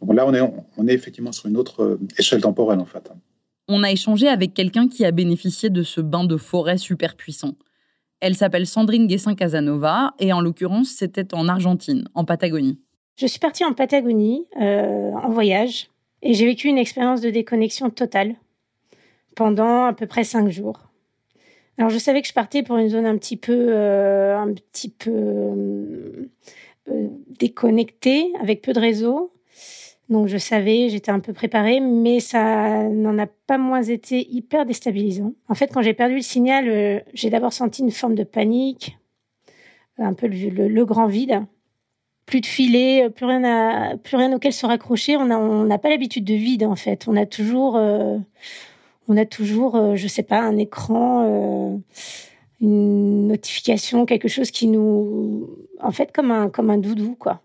Donc 0.00 0.14
là, 0.14 0.26
on 0.26 0.32
est, 0.32 0.40
on 0.76 0.86
est 0.86 0.94
effectivement 0.94 1.32
sur 1.32 1.46
une 1.46 1.56
autre 1.56 1.98
échelle 2.18 2.40
temporelle, 2.40 2.78
en 2.78 2.86
fait. 2.86 3.10
On 3.66 3.82
a 3.82 3.90
échangé 3.90 4.28
avec 4.28 4.54
quelqu'un 4.54 4.88
qui 4.88 5.04
a 5.04 5.10
bénéficié 5.10 5.68
de 5.68 5.82
ce 5.82 6.00
bain 6.00 6.24
de 6.24 6.36
forêt 6.36 6.78
super 6.78 7.16
puissant. 7.16 7.54
Elle 8.20 8.34
s'appelle 8.34 8.66
Sandrine 8.66 9.06
Guessin 9.06 9.34
Casanova 9.34 10.14
et 10.18 10.32
en 10.32 10.40
l'occurrence, 10.40 10.88
c'était 10.88 11.34
en 11.34 11.48
Argentine, 11.48 12.08
en 12.14 12.24
Patagonie. 12.24 12.80
Je 13.16 13.26
suis 13.26 13.38
partie 13.38 13.64
en 13.64 13.72
Patagonie 13.72 14.46
euh, 14.60 15.12
en 15.12 15.28
voyage 15.28 15.88
et 16.22 16.34
j'ai 16.34 16.46
vécu 16.46 16.68
une 16.68 16.78
expérience 16.78 17.20
de 17.20 17.30
déconnexion 17.30 17.90
totale 17.90 18.34
pendant 19.36 19.84
à 19.84 19.92
peu 19.92 20.06
près 20.06 20.24
cinq 20.24 20.48
jours. 20.50 20.80
Alors 21.78 21.90
je 21.90 21.98
savais 21.98 22.22
que 22.22 22.28
je 22.28 22.32
partais 22.32 22.64
pour 22.64 22.76
une 22.76 22.88
zone 22.88 23.06
un 23.06 23.16
petit 23.16 23.36
peu, 23.36 23.66
euh, 23.70 24.44
euh, 25.06 25.88
déconnectée, 27.38 28.32
avec 28.40 28.62
peu 28.62 28.72
de 28.72 28.80
réseau. 28.80 29.32
Donc 30.08 30.26
je 30.26 30.38
savais, 30.38 30.88
j'étais 30.88 31.10
un 31.10 31.20
peu 31.20 31.34
préparée, 31.34 31.80
mais 31.80 32.20
ça 32.20 32.84
n'en 32.84 33.18
a 33.18 33.26
pas 33.26 33.58
moins 33.58 33.82
été 33.82 34.26
hyper 34.30 34.64
déstabilisant. 34.64 35.32
En 35.48 35.54
fait, 35.54 35.68
quand 35.72 35.82
j'ai 35.82 35.92
perdu 35.92 36.16
le 36.16 36.22
signal, 36.22 36.68
euh, 36.68 37.00
j'ai 37.12 37.28
d'abord 37.28 37.52
senti 37.52 37.82
une 37.82 37.90
forme 37.90 38.14
de 38.14 38.24
panique, 38.24 38.96
un 39.98 40.14
peu 40.14 40.26
le, 40.26 40.84
grand 40.84 41.08
vide. 41.08 41.44
Plus 42.24 42.40
de 42.40 42.46
filet, 42.46 43.10
plus 43.10 43.26
rien, 43.26 43.44
à, 43.44 43.96
plus 43.96 44.16
rien 44.16 44.32
auquel 44.32 44.52
se 44.52 44.64
raccrocher. 44.64 45.16
On 45.16 45.64
n'a 45.64 45.78
pas 45.78 45.90
l'habitude 45.90 46.24
de 46.24 46.34
vide 46.34 46.64
en 46.64 46.76
fait. 46.76 47.06
On 47.08 47.16
a 47.16 47.26
toujours, 47.26 47.76
euh, 47.76 48.18
on 49.08 49.16
a 49.16 49.26
toujours, 49.26 49.76
euh, 49.76 49.96
je 49.96 50.06
sais 50.08 50.22
pas, 50.22 50.40
un 50.40 50.56
écran, 50.56 51.82
une 52.60 53.26
notification, 53.28 54.06
quelque 54.06 54.28
chose 54.28 54.50
qui 54.50 54.68
nous, 54.68 55.50
en 55.80 55.90
fait, 55.90 56.12
comme 56.12 56.30
un 56.30 56.48
comme 56.48 56.70
un 56.70 56.78
doudou 56.78 57.14
quoi. 57.18 57.42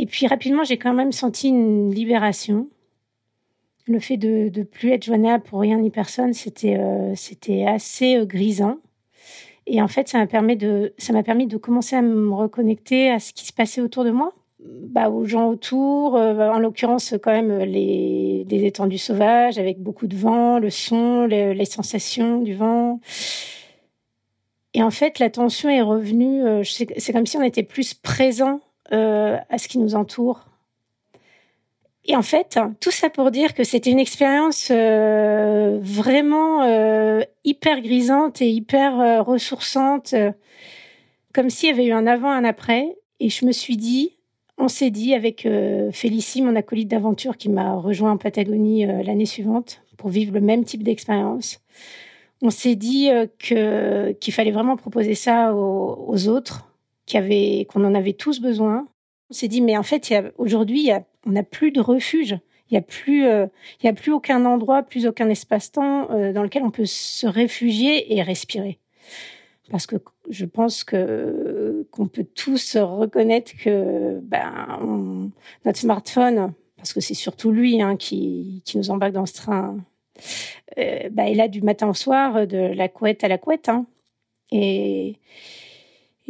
Et 0.00 0.06
puis 0.06 0.26
rapidement, 0.26 0.64
j'ai 0.64 0.78
quand 0.78 0.94
même 0.94 1.12
senti 1.12 1.48
une 1.48 1.92
libération. 1.92 2.68
Le 3.86 4.00
fait 4.00 4.16
de 4.16 4.50
ne 4.56 4.62
plus 4.62 4.92
être 4.92 5.04
joignable 5.04 5.44
pour 5.44 5.60
rien 5.60 5.76
ni 5.76 5.90
personne, 5.90 6.32
c'était 6.32 6.78
euh, 6.78 7.12
assez 7.66 8.16
euh, 8.16 8.24
grisant. 8.24 8.78
Et 9.66 9.82
en 9.82 9.88
fait, 9.88 10.08
ça 10.08 10.16
m'a 10.16 10.26
permis 10.26 10.56
de 10.56 10.94
permis 11.22 11.46
de 11.46 11.58
commencer 11.58 11.96
à 11.96 12.00
me 12.00 12.32
reconnecter 12.32 13.10
à 13.10 13.18
ce 13.18 13.34
qui 13.34 13.44
se 13.44 13.52
passait 13.52 13.82
autour 13.82 14.04
de 14.04 14.10
moi, 14.10 14.32
bah, 14.58 15.10
aux 15.10 15.26
gens 15.26 15.48
autour. 15.48 16.16
Euh, 16.16 16.48
en 16.48 16.60
l'occurrence, 16.60 17.14
quand 17.22 17.32
même 17.32 17.58
les 17.58 18.46
des 18.46 18.64
étendues 18.64 18.96
sauvages 18.96 19.58
avec 19.58 19.82
beaucoup 19.82 20.06
de 20.06 20.16
vent, 20.16 20.58
le 20.58 20.70
son, 20.70 21.26
les, 21.26 21.52
les 21.52 21.66
sensations 21.66 22.40
du 22.40 22.54
vent. 22.54 23.00
Et 24.72 24.82
en 24.82 24.90
fait, 24.90 25.18
l'attention 25.18 25.68
est 25.68 25.82
revenue. 25.82 26.64
c'est 26.64 27.12
comme 27.12 27.26
si 27.26 27.36
on 27.36 27.42
était 27.42 27.64
plus 27.64 27.92
présent 27.92 28.62
euh, 28.92 29.36
à 29.48 29.58
ce 29.58 29.68
qui 29.68 29.78
nous 29.78 29.94
entoure. 29.94 30.46
Et 32.04 32.16
en 32.16 32.22
fait, 32.22 32.58
tout 32.80 32.90
ça 32.90 33.08
pour 33.08 33.30
dire 33.30 33.54
que 33.54 33.62
c'était 33.62 33.90
une 33.90 34.00
expérience 34.00 34.68
euh, 34.72 35.78
vraiment 35.80 36.62
euh, 36.64 37.20
hyper 37.44 37.82
grisante 37.82 38.42
et 38.42 38.50
hyper 38.50 39.24
ressourçante, 39.24 40.14
comme 41.32 41.50
s'il 41.50 41.68
y 41.68 41.72
avait 41.72 41.86
eu 41.86 41.92
un 41.92 42.06
avant, 42.06 42.30
un 42.30 42.44
après. 42.44 42.96
Et 43.20 43.28
je 43.28 43.44
me 43.44 43.52
suis 43.52 43.76
dit, 43.76 44.16
on 44.58 44.66
s'est 44.66 44.90
dit 44.90 45.14
avec 45.14 45.46
Félicie, 45.92 46.42
mon 46.42 46.56
acolyte 46.56 46.88
d'aventure 46.88 47.36
qui 47.36 47.48
m'a 47.48 47.74
rejoint 47.74 48.12
en 48.12 48.16
Patagonie 48.16 48.86
l'année 48.86 49.26
suivante 49.26 49.82
pour 49.98 50.10
vivre 50.10 50.32
le 50.32 50.40
même 50.40 50.64
type 50.64 50.82
d'expérience. 50.82 51.60
On 52.42 52.50
s'est 52.50 52.74
dit 52.74 53.10
qu'il 53.38 54.32
fallait 54.32 54.50
vraiment 54.50 54.76
proposer 54.76 55.14
ça 55.14 55.54
aux 55.54 56.28
autres, 56.28 56.69
qu'on 57.12 57.84
en 57.84 57.94
avait 57.94 58.12
tous 58.12 58.40
besoin. 58.40 58.86
On 59.30 59.34
s'est 59.34 59.48
dit, 59.48 59.60
mais 59.60 59.76
en 59.76 59.82
fait, 59.82 60.12
aujourd'hui, 60.38 60.90
on 61.26 61.32
n'a 61.32 61.42
plus 61.42 61.72
de 61.72 61.80
refuge. 61.80 62.38
Il 62.70 62.74
n'y 62.74 62.78
a 62.78 62.82
plus, 62.82 63.26
euh, 63.26 63.46
a 63.84 63.92
plus 63.92 64.12
aucun 64.12 64.44
endroit, 64.44 64.82
plus 64.82 65.06
aucun 65.06 65.28
espace-temps 65.28 66.10
euh, 66.10 66.32
dans 66.32 66.42
lequel 66.42 66.62
on 66.62 66.70
peut 66.70 66.86
se 66.86 67.26
réfugier 67.26 68.16
et 68.16 68.22
respirer. 68.22 68.78
Parce 69.70 69.86
que 69.86 69.96
je 70.28 70.44
pense 70.44 70.84
qu'on 70.84 72.08
peut 72.12 72.26
tous 72.34 72.76
reconnaître 72.76 73.52
que 73.56 74.20
ben, 74.20 75.30
notre 75.64 75.78
smartphone, 75.78 76.52
parce 76.76 76.92
que 76.92 77.00
c'est 77.00 77.14
surtout 77.14 77.50
lui 77.50 77.80
hein, 77.82 77.96
qui, 77.96 78.62
qui 78.64 78.78
nous 78.78 78.90
embarque 78.90 79.12
dans 79.12 79.26
ce 79.26 79.34
train, 79.34 79.78
euh, 80.78 81.08
ben, 81.10 81.24
il 81.24 81.40
a 81.40 81.48
du 81.48 81.62
matin 81.62 81.88
au 81.88 81.94
soir, 81.94 82.46
de 82.46 82.58
la 82.58 82.88
couette 82.88 83.22
à 83.24 83.28
la 83.28 83.38
couette. 83.38 83.68
Hein. 83.68 83.86
Et, 84.52 85.16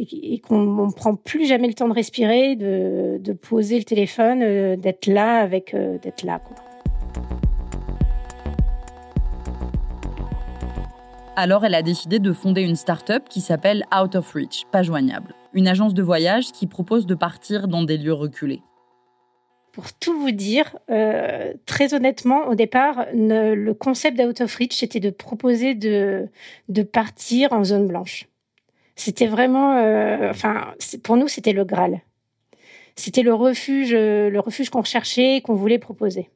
et, 0.01 0.39
qu'on 0.39 0.87
ne 0.87 0.91
prend 0.91 1.15
plus 1.15 1.45
jamais 1.45 1.67
le 1.67 1.73
temps 1.73 1.87
de 1.87 1.93
respirer, 1.93 2.55
de, 2.55 3.33
poser 3.33 3.77
le 3.77 3.83
téléphone, 3.83 4.41
euh, 4.41 4.75
d'être 4.75 5.07
là 5.07 5.39
avec 5.39 5.73
euh, 5.73 5.97
d'être 5.99 6.23
là. 6.23 6.41
Alors, 11.35 11.65
elle 11.65 11.75
a 11.75 11.81
décidé 11.81 12.19
de 12.19 12.33
fonder 12.33 12.61
une 12.61 12.75
start-up 12.75 13.23
qui 13.29 13.41
s'appelle 13.41 13.85
Out 13.95 14.15
of 14.15 14.31
Reach, 14.33 14.65
pas 14.71 14.83
joignable, 14.83 15.33
une 15.53 15.67
agence 15.67 15.93
de 15.93 16.03
voyage 16.03 16.51
qui 16.51 16.67
propose 16.67 17.05
de 17.05 17.15
partir 17.15 17.67
dans 17.67 17.83
des 17.83 17.97
lieux 17.97 18.13
reculés. 18.13 18.61
Pour 19.71 19.93
tout 19.93 20.19
vous 20.19 20.31
dire, 20.31 20.77
euh, 20.89 21.53
très 21.65 21.93
honnêtement, 21.93 22.47
au 22.47 22.55
départ, 22.55 23.05
le 23.13 23.71
concept 23.71 24.17
d'Out 24.17 24.41
of 24.41 24.53
Reach, 24.55 24.73
c'était 24.73 24.99
de 24.99 25.09
proposer 25.09 25.73
de, 25.73 26.27
de 26.67 26.83
partir 26.83 27.53
en 27.53 27.63
zone 27.63 27.87
blanche. 27.87 28.27
C'était 29.03 29.25
vraiment, 29.25 29.77
euh, 29.77 30.29
enfin, 30.29 30.75
pour 31.01 31.17
nous, 31.17 31.27
c'était 31.27 31.53
le 31.53 31.65
Graal. 31.65 32.01
C'était 32.95 33.23
le 33.23 33.33
refuge, 33.33 33.95
euh, 33.95 34.29
le 34.29 34.39
refuge 34.39 34.69
qu'on 34.69 34.81
recherchait, 34.81 35.41
qu'on 35.43 35.55
voulait 35.55 35.79
proposer. 35.79 36.29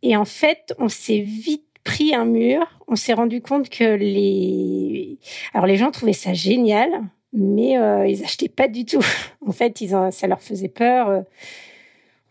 Et 0.00 0.16
en 0.16 0.24
fait, 0.24 0.74
on 0.78 0.88
s'est 0.88 1.18
vite 1.18 1.66
pris 1.84 2.14
un 2.14 2.24
mur. 2.24 2.80
On 2.88 2.96
s'est 2.96 3.12
rendu 3.12 3.42
compte 3.42 3.68
que 3.68 3.84
les, 3.84 5.18
alors 5.52 5.66
les 5.66 5.76
gens 5.76 5.90
trouvaient 5.90 6.14
ça 6.14 6.32
génial, 6.32 6.88
mais 7.34 7.76
euh, 7.76 8.06
ils 8.06 8.24
achetaient 8.24 8.48
pas 8.48 8.68
du 8.68 8.86
tout. 8.86 9.04
en 9.46 9.52
fait, 9.52 9.82
ils 9.82 9.90
ça 10.10 10.26
leur 10.26 10.40
faisait 10.40 10.70
peur, 10.70 11.22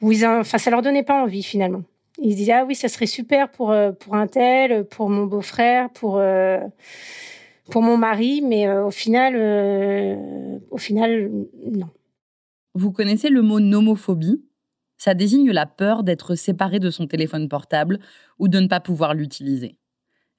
ou 0.02 0.12
ils, 0.12 0.26
enfin, 0.26 0.58
ça 0.58 0.72
leur 0.72 0.82
donnait 0.82 1.04
pas 1.04 1.22
envie 1.22 1.44
finalement. 1.44 1.84
Ils 2.18 2.32
se 2.32 2.38
disaient 2.38 2.54
ah 2.54 2.66
oui, 2.66 2.74
ça 2.74 2.90
serait 2.90 3.06
super 3.06 3.52
pour 3.52 3.72
pour 4.00 4.16
un 4.16 4.26
tel, 4.26 4.84
pour 4.86 5.12
mon 5.12 5.26
beau-frère, 5.28 5.92
pour 5.92 6.20
pour 7.72 7.82
mon 7.82 7.98
mari, 7.98 8.42
mais 8.42 8.68
euh, 8.68 8.86
au 8.86 8.92
final, 8.92 9.34
euh, 9.36 10.60
au 10.70 10.78
final, 10.78 11.32
non. 11.72 11.90
Vous 12.76 12.92
connaissez 12.92 13.30
le 13.30 13.42
mot 13.42 13.60
nomophobie? 13.60 14.44
Ça 14.98 15.16
désigne 15.16 15.52
la 15.52 15.66
peur 15.66 16.04
d'être 16.04 16.36
séparé 16.36 16.80
de 16.80 16.92
son 16.92 17.08
téléphone 17.08 17.50
portable 17.50 18.00
ou 18.38 18.48
de 18.48 18.60
ne 18.60 18.68
pas 18.68 18.80
pouvoir 18.80 19.16
l'utiliser. 19.16 19.78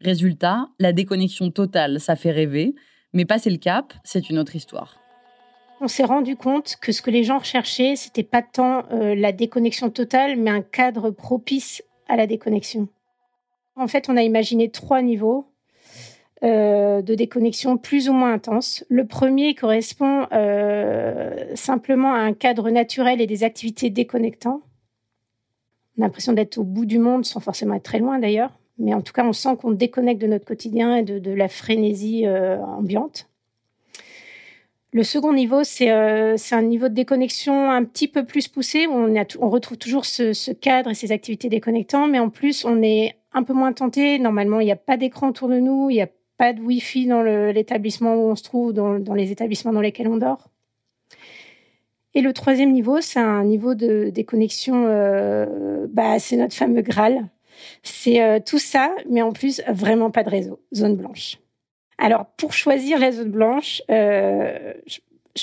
Résultat, 0.01 0.69
la 0.79 0.93
déconnexion 0.93 1.51
totale, 1.51 1.99
ça 1.99 2.15
fait 2.15 2.31
rêver, 2.31 2.75
mais 3.13 3.25
passer 3.25 3.51
le 3.51 3.57
cap, 3.57 3.93
c'est 4.05 4.31
une 4.31 4.39
autre 4.39 4.55
histoire. 4.55 4.99
On 5.81 5.89
s'est 5.89 6.05
rendu 6.05 6.37
compte 6.37 6.77
que 6.81 6.93
ce 6.93 7.03
que 7.03 7.11
les 7.11 7.25
gens 7.25 7.39
recherchaient, 7.39 7.97
c'était 7.97 8.23
pas 8.23 8.43
tant 8.43 8.85
euh, 8.93 9.17
la 9.17 9.33
déconnexion 9.33 9.91
totale, 9.91 10.37
mais 10.37 10.51
un 10.51 10.63
cadre 10.63 11.11
propice 11.11 11.83
à 12.09 12.17
la 12.17 12.29
déconnexion. 12.29 12.89
En 13.75 13.89
fait, 13.89 14.09
on 14.09 14.17
a 14.17 14.23
imaginé 14.23 14.71
trois 14.71 15.03
niveaux. 15.03 15.52
Euh, 16.45 17.03
de 17.03 17.15
déconnexion 17.15 17.77
plus 17.77 18.09
ou 18.09 18.13
moins 18.13 18.33
intense. 18.33 18.85
Le 18.89 19.07
premier 19.07 19.55
correspond 19.55 20.27
euh, 20.33 21.55
simplement 21.55 22.15
à 22.15 22.19
un 22.19 22.33
cadre 22.33 22.71
naturel 22.71 23.21
et 23.21 23.29
des 23.29 23.45
activités 23.45 23.91
déconnectantes. 23.91 24.61
On 25.97 26.03
a 26.03 26.07
l'impression 26.07 26.33
d'être 26.33 26.59
au 26.59 26.65
bout 26.65 26.85
du 26.85 26.99
monde 26.99 27.25
sans 27.25 27.39
forcément 27.39 27.75
être 27.75 27.85
très 27.85 28.01
loin 28.01 28.19
d'ailleurs. 28.19 28.51
Mais 28.79 28.93
en 28.93 29.03
tout 29.03 29.13
cas, 29.13 29.25
on 29.25 29.33
sent 29.33 29.51
qu'on 29.61 29.71
déconnecte 29.71 30.21
de 30.21 30.27
notre 30.27 30.45
quotidien 30.45 30.97
et 30.97 31.03
de, 31.05 31.31
la 31.31 31.47
frénésie 31.47 32.27
euh, 32.27 32.59
ambiante. 32.59 33.29
Le 34.93 35.05
second 35.05 35.33
niveau, 35.33 35.63
c'est 35.63 35.91
un 35.91 36.63
niveau 36.63 36.89
de 36.89 36.95
déconnexion 36.95 37.71
un 37.71 37.85
petit 37.85 38.09
peu 38.09 38.25
plus 38.25 38.49
poussé, 38.49 38.89
où 38.89 38.95
on, 38.95 39.49
retrouve 39.49 39.79
toujours 39.79 40.07
ce, 40.07 40.33
ce, 40.33 40.51
cadre 40.51 40.91
et 40.91 40.95
ces 40.95 41.13
activités 41.13 41.49
déconnectantes, 41.49 42.11
mais 42.11 42.19
en 42.19 42.31
plus, 42.31 42.65
on 42.65 42.83
est 42.83 43.15
un 43.33 43.45
peu 43.45 43.53
moins 43.53 43.73
tenté. 43.73 44.19
Normalement, 44.19 44.59
il 44.59 44.65
n'y 44.65 44.73
a 44.73 44.77
pas 44.77 44.97
d'écran 44.97 45.29
autour 45.29 45.49
de 45.49 45.61
nous, 45.61 45.89
il 45.89 45.95
n'y 45.95 46.03
a 46.03 46.09
pas 46.37 46.53
de 46.53 46.61
Wi-Fi 46.61 47.07
dans 47.07 47.23
l'établissement 47.23 48.15
où 48.15 48.31
on 48.31 48.37
se 48.37 48.43
trouve, 48.43 48.73
dans, 48.73 49.15
les 49.15 49.31
établissements 49.31 49.73
dans 49.73 49.81
lesquels 49.81 50.09
on 50.09 50.17
dort. 50.17 50.49
Et 52.15 52.21
le 52.21 52.33
troisième 52.33 52.73
niveau, 52.73 53.01
c'est 53.01 53.21
un 53.21 53.45
niveau 53.45 53.75
de 53.75 54.11
déconnexion, 54.11 54.85
euh, 54.87 55.87
bah, 55.89 56.19
c'est 56.19 56.37
notre 56.37 56.55
fameux 56.55 56.83
Graal. 56.83 57.29
C'est 57.83 58.23
euh, 58.23 58.39
tout 58.45 58.59
ça, 58.59 58.95
mais 59.09 59.23
en 59.23 59.33
plus, 59.33 59.63
vraiment 59.69 60.11
pas 60.11 60.23
de 60.23 60.31
réseau, 60.31 60.61
zone 60.75 60.97
blanche. 60.97 61.39
Alors, 61.99 62.27
pour 62.37 62.53
choisir 62.53 62.99
la 62.99 63.13
zone 63.13 63.31
blanche, 63.31 63.83
euh, 63.91 64.75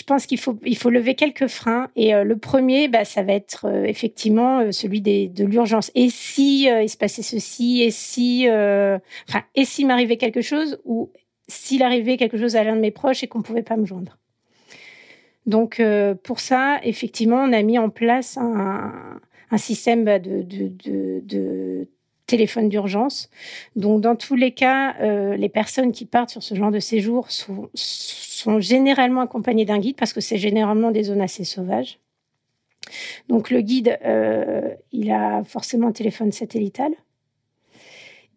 pense 0.04 0.26
qu'il 0.26 0.40
faut, 0.40 0.58
il 0.66 0.78
faut 0.78 0.90
lever 0.90 1.16
quelques 1.16 1.48
freins. 1.48 1.90
Et 1.96 2.14
euh, 2.14 2.24
le 2.24 2.38
premier, 2.38 2.88
bah, 2.88 3.06
ça 3.06 3.24
va 3.24 3.34
être 3.34 3.66
euh, 3.66 3.84
effectivement 3.84 4.60
euh, 4.60 4.72
celui 4.72 5.02
des, 5.02 5.28
de 5.28 5.46
l'urgence. 5.46 5.92
Et 5.96 6.10
si 6.10 6.64
il 6.66 6.90
se 6.90 6.98
passait 6.98 7.24
ceci, 7.24 7.82
et 7.82 7.92
si, 7.92 8.48
enfin, 8.48 9.44
et 9.56 9.66
s'il 9.66 9.88
m'arrivait 9.88 10.18
quelque 10.18 10.42
chose, 10.42 10.80
ou 10.86 11.12
s'il 11.48 11.82
arrivait 11.84 12.18
quelque 12.18 12.38
chose 12.38 12.56
à 12.56 12.64
l'un 12.64 12.76
de 12.76 12.82
mes 12.82 12.92
proches 12.92 13.24
et 13.24 13.28
qu'on 13.28 13.42
pouvait 13.42 13.64
pas 13.64 13.78
me 13.78 13.86
joindre. 13.86 14.18
Donc 15.46 15.82
pour 16.24 16.40
ça, 16.40 16.80
effectivement, 16.84 17.38
on 17.38 17.54
a 17.54 17.64
mis 17.64 17.80
en 17.80 17.90
place 17.90 18.38
un, 18.38 19.20
système 19.58 20.04
bah, 20.04 20.20
de, 20.20 20.44
de 20.44 21.88
téléphone 22.30 22.70
d'urgence. 22.70 23.30
Donc, 23.76 24.02
dans 24.02 24.16
tous 24.16 24.36
les 24.36 24.52
cas, 24.52 24.96
euh, 25.02 25.36
les 25.36 25.50
personnes 25.50 25.92
qui 25.92 26.06
partent 26.06 26.30
sur 26.30 26.44
ce 26.44 26.56
genre 26.56 26.72
de 26.72 26.80
séjour 26.80 27.30
sont, 27.32 27.70
généralement 28.60 29.22
accompagnées 29.22 29.66
d'un 29.66 29.80
guide 29.80 29.98
parce 29.98 30.14
que 30.14 30.22
c'est 30.22 30.38
généralement 30.38 30.92
des 30.92 31.04
zones 31.04 31.22
assez 31.22 31.44
sauvages. 31.44 32.00
Donc, 33.28 33.50
le 33.50 33.62
guide, 33.62 34.00
euh, 34.06 34.74
il 34.92 35.12
a 35.12 35.44
forcément 35.44 35.88
un 35.88 35.92
téléphone 35.92 36.32
satelllital. 36.32 36.92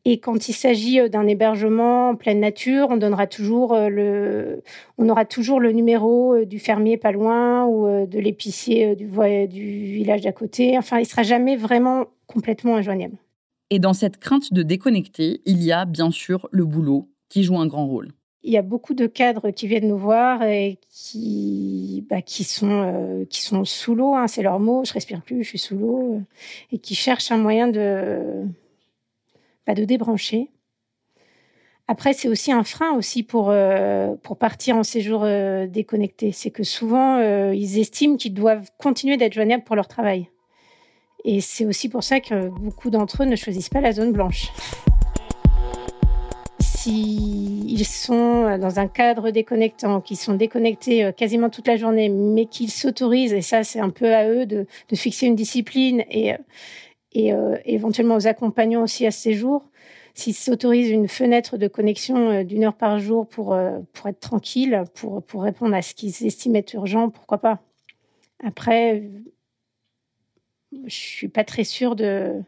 Et 0.05 0.19
quand 0.19 0.49
il 0.49 0.53
s'agit 0.53 0.99
euh, 0.99 1.09
d'un 1.09 1.29
hébergement 1.29 2.11
en 2.11 2.17
pleine 2.17 2.41
nature, 2.41 2.89
on 2.91 2.97
donnera 2.97 3.29
toujours 3.29 3.77
le, 3.77 4.63
on 4.99 5.09
aura 5.09 5.25
toujours 5.25 5.61
le 5.61 5.71
numéro 5.71 6.45
du 6.45 6.59
fermier 6.59 6.97
pas 6.97 7.13
loin 7.13 7.65
ou 7.67 8.07
de 8.07 8.19
l'épicier 8.19 8.97
du, 8.97 9.07
du 9.07 9.85
village 9.95 10.23
d'à 10.23 10.33
côté. 10.33 10.77
Enfin, 10.77 10.99
il 10.99 11.07
sera 11.07 11.23
jamais 11.23 11.57
vraiment 11.57 12.07
complètement 12.27 12.77
injoignable. 12.77 13.17
Et 13.73 13.79
dans 13.79 13.95
cette 13.95 14.19
crainte 14.19 14.53
de 14.53 14.63
déconnecter, 14.63 15.41
il 15.47 15.63
y 15.63 15.73
a 15.73 15.87
bien 15.87 16.11
sûr 16.11 16.47
le 16.53 16.67
boulot 16.67 17.09
qui 17.31 17.43
joue 17.43 17.57
un 17.57 17.67
grand 17.67 17.87
rôle. 17.87 18.13
Il 18.43 18.53
y 18.53 18.59
a 18.59 18.63
beaucoup 18.63 18.93
de 18.93 19.07
cadres 19.07 19.49
qui 19.49 19.67
viennent 19.67 19.89
nous 19.89 19.97
voir 19.97 20.43
et 20.43 20.79
qui, 20.91 22.05
bah, 22.11 22.17
euh, 22.19 23.25
sont 23.31 23.65
sous 23.65 23.95
l'eau, 23.95 24.15
hein, 24.15 24.27
c'est 24.27 24.43
leur 24.43 24.61
mot, 24.61 24.85
je 24.85 24.93
respire 24.93 25.23
plus, 25.23 25.43
je 25.43 25.49
suis 25.49 25.59
sous 25.59 25.79
l'eau, 25.79 26.17
euh, 26.17 26.21
et 26.71 26.81
qui 26.81 26.95
cherchent 26.95 27.33
un 27.33 27.39
moyen 27.39 27.67
de, 27.67 28.45
bah, 29.67 29.73
de 29.73 29.87
débrancher. 29.87 30.51
Après, 31.89 32.13
c'est 32.13 32.29
aussi 32.29 32.53
un 32.53 32.65
frein 32.65 32.93
aussi 32.93 33.23
pour, 33.23 33.49
euh, 33.49 34.15
pour 34.23 34.37
partir 34.37 34.77
en 34.77 34.83
séjour 34.83 35.27
déconnecté. 35.67 36.31
C'est 36.33 36.51
que 36.51 36.63
souvent, 36.63 37.51
ils 37.53 37.79
estiment 37.79 38.19
qu'ils 38.19 38.35
doivent 38.35 38.69
continuer 38.77 39.17
d'être 39.17 39.33
joignables 39.33 39.65
pour 39.65 39.77
leur 39.77 39.89
travail. 39.89 40.29
Et 41.25 41.41
c'est 41.41 41.65
aussi 41.65 41.89
pour 41.89 42.03
ça 42.03 42.21
que 42.21 42.49
beaucoup 42.49 42.91
d'entre 42.91 43.23
eux 43.23 43.27
ne 43.27 43.37
choisissent 43.37 43.69
pas 43.69 43.81
la 43.81 43.93
zone 43.93 44.13
blanche. 44.13 44.51
S'ils 46.59 47.87
sont 47.87 48.59
dans 48.59 48.81
un 48.81 48.89
cadre 48.89 49.31
déconnectant, 49.31 50.01
qu'ils 50.01 50.17
sont 50.17 50.35
déconnectés 50.35 51.05
euh, 51.05 51.13
quasiment 51.13 51.49
toute 51.49 51.69
la 51.69 51.77
journée, 51.77 52.09
mais 52.09 52.47
qu'ils 52.47 52.73
s'autorisent, 52.73 53.33
et 53.33 53.41
ça 53.41 53.63
c'est 53.63 53.79
un 53.79 53.91
peu 53.91 54.13
à 54.13 54.29
eux 54.29 54.47
de, 54.47 54.67
fixer 54.93 55.27
une 55.27 55.37
discipline 55.37 56.03
et, 56.11 56.35
et 57.13 57.33
euh, 57.33 57.57
éventuellement 57.67 58.17
aux 58.17 58.27
accompagnants 58.27 58.83
aussi 58.83 59.07
à 59.07 59.13
ces 59.13 59.33
jours, 59.33 59.65
s'ils 60.15 60.35
s'autorisent 60.35 60.91
une 60.91 61.07
fenêtre 61.07 61.57
de 61.57 61.69
connexion 61.69 62.31
euh, 62.31 62.43
d'une 62.43 62.65
heure 62.65 62.75
par 62.75 62.99
jour 62.99 63.29
pour, 63.29 63.57
pour 63.93 64.09
être 64.09 64.21
tranquille, 64.21 64.83
pour, 64.95 65.23
pour 65.23 65.45
répondre 65.45 65.77
à 65.77 65.83
ce 65.83 65.95
qu'ils 65.95 66.27
estiment 66.27 66.57
être 66.57 66.75
urgent, 66.75 67.11
pourquoi 67.11 67.39
pas. 67.39 67.61
Après, 68.45 69.05
je 70.87 70.95
suis 70.95 71.29
pas 71.29 71.45
très 71.45 71.65
de 71.95 72.43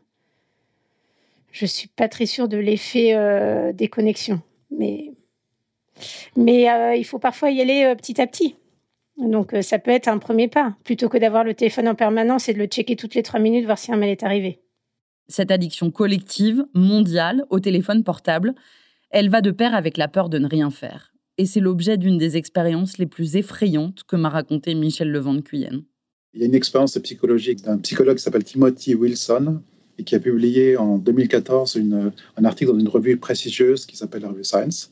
je 1.53 1.67
suis 1.67 1.89
pas 1.89 2.09
très 2.09 2.27
sûre 2.27 2.49
de 2.49 2.57
l'effet 2.57 3.15
euh, 3.15 3.73
des 3.73 3.89
connexions. 3.89 4.43
Mais 4.77 5.13
mais 6.37 6.71
euh, 6.71 6.97
il 6.97 7.05
faut 7.05 7.21
parfois 7.21 7.51
y 7.51 7.61
aller 7.61 7.85
euh, 7.85 7.95
petit 7.95 8.21
à 8.21 8.27
petit. 8.27 8.57
Donc 9.17 9.55
ça 9.63 9.79
peut 9.79 9.93
être 9.93 10.09
un 10.09 10.19
premier 10.19 10.49
pas 10.49 10.75
plutôt 10.83 11.09
que 11.09 11.19
d'avoir 11.19 11.45
le 11.45 11.55
téléphone 11.55 11.87
en 11.87 11.95
permanence 11.95 12.49
et 12.49 12.55
de 12.55 12.59
le 12.59 12.67
checker 12.67 12.97
toutes 12.97 13.15
les 13.15 13.23
trois 13.23 13.39
minutes 13.39 13.65
voir 13.65 13.79
si 13.79 13.93
un 13.93 13.97
mail 13.97 14.11
est 14.11 14.25
arrivé. 14.25 14.59
Cette 15.29 15.53
addiction 15.53 15.93
collective 15.93 16.67
mondiale 16.75 17.45
au 17.49 17.61
téléphone 17.61 18.03
portable 18.03 18.55
elle 19.11 19.31
va 19.31 19.41
de 19.41 19.53
pair 19.53 19.77
avec 19.77 19.97
la 19.97 20.09
peur 20.09 20.29
de 20.29 20.39
ne 20.39 20.49
rien 20.49 20.71
faire. 20.71 21.15
Et 21.39 21.47
c'est 21.47 21.61
l'objet 21.61 21.97
d'une 21.97 22.19
des 22.19 22.37
expériences 22.37 22.99
les 22.99 23.07
plus 23.07 23.37
effrayantes 23.37 24.03
que 24.03 24.17
m'a 24.17 24.29
raconté 24.29 24.75
Michel 24.75 25.09
Levent 25.13 25.35
de 25.35 25.41
Cuyenne 25.41 25.85
il 26.35 26.41
y 26.41 26.45
a 26.45 26.47
une 26.47 26.55
expérience 26.55 26.99
psychologique 26.99 27.63
d'un 27.63 27.79
psychologue 27.79 28.17
qui 28.17 28.23
s'appelle 28.23 28.45
Timothy 28.45 28.95
Wilson 28.95 29.61
et 29.99 30.05
qui 30.05 30.15
a 30.15 30.19
publié 30.19 30.77
en 30.77 30.99
2014 30.99 31.81
un 32.37 32.45
article 32.45 32.73
dans 32.73 32.79
une 32.79 32.89
revue 32.89 33.17
prestigieuse 33.17 33.87
qui 33.87 33.97
s'appelle 33.97 34.23
la 34.23 34.29
revue 34.29 34.45
Science. 34.45 34.91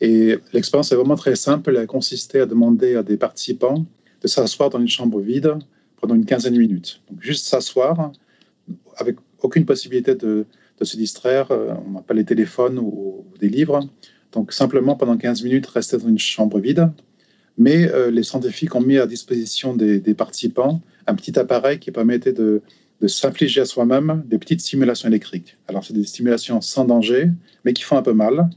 Et 0.00 0.38
l'expérience 0.54 0.90
est 0.92 0.96
vraiment 0.96 1.16
très 1.16 1.36
simple. 1.36 1.70
Elle 1.70 1.76
a 1.76 1.86
consisté 1.86 2.40
à 2.40 2.46
demander 2.46 2.96
à 2.96 3.02
des 3.02 3.18
participants 3.18 3.84
de 4.22 4.28
s'asseoir 4.28 4.70
dans 4.70 4.80
une 4.80 4.88
chambre 4.88 5.20
vide 5.20 5.54
pendant 6.00 6.14
une 6.14 6.24
quinzaine 6.24 6.54
de 6.54 6.58
minutes. 6.58 7.02
Donc 7.10 7.20
juste 7.22 7.46
s'asseoir 7.46 8.12
avec 8.96 9.16
aucune 9.42 9.66
possibilité 9.66 10.14
de, 10.14 10.46
se 10.80 10.96
distraire. 10.96 11.50
Euh, 11.50 11.74
on 11.86 11.90
n'a 11.90 12.00
pas 12.00 12.14
les 12.14 12.24
téléphones 12.24 12.78
ou, 12.78 13.26
ou, 13.30 13.38
des 13.38 13.50
livres. 13.50 13.80
Donc 14.32 14.54
simplement 14.54 14.96
pendant 14.96 15.18
15 15.18 15.42
minutes 15.42 15.66
rester 15.66 15.98
dans 15.98 16.08
une 16.08 16.18
chambre 16.18 16.58
vide 16.58 16.90
mais 17.58 17.90
euh, 17.90 18.10
les 18.10 18.22
scientifiques 18.22 18.74
ont 18.74 18.80
mis 18.80 18.98
à 18.98 19.06
disposition 19.06 19.74
des, 19.74 20.14
participants 20.14 20.80
un 21.06 21.14
petit 21.14 21.38
appareil 21.38 21.78
qui 21.78 21.90
permettait 21.90 22.32
de, 22.32 22.62
s'infliger 23.06 23.62
à 23.62 23.64
soi-même 23.64 24.22
des 24.26 24.38
petites 24.38 24.60
stimulations 24.60 25.08
électriques. 25.08 25.56
Alors, 25.68 25.84
c'est 25.84 25.94
des 25.94 26.04
stimulations 26.04 26.60
sans 26.60 26.84
danger, 26.84 27.30
mais 27.64 27.72
qui 27.72 27.82
font 27.82 27.96
un 27.96 28.02
peu 28.02 28.12
mal. 28.12 28.50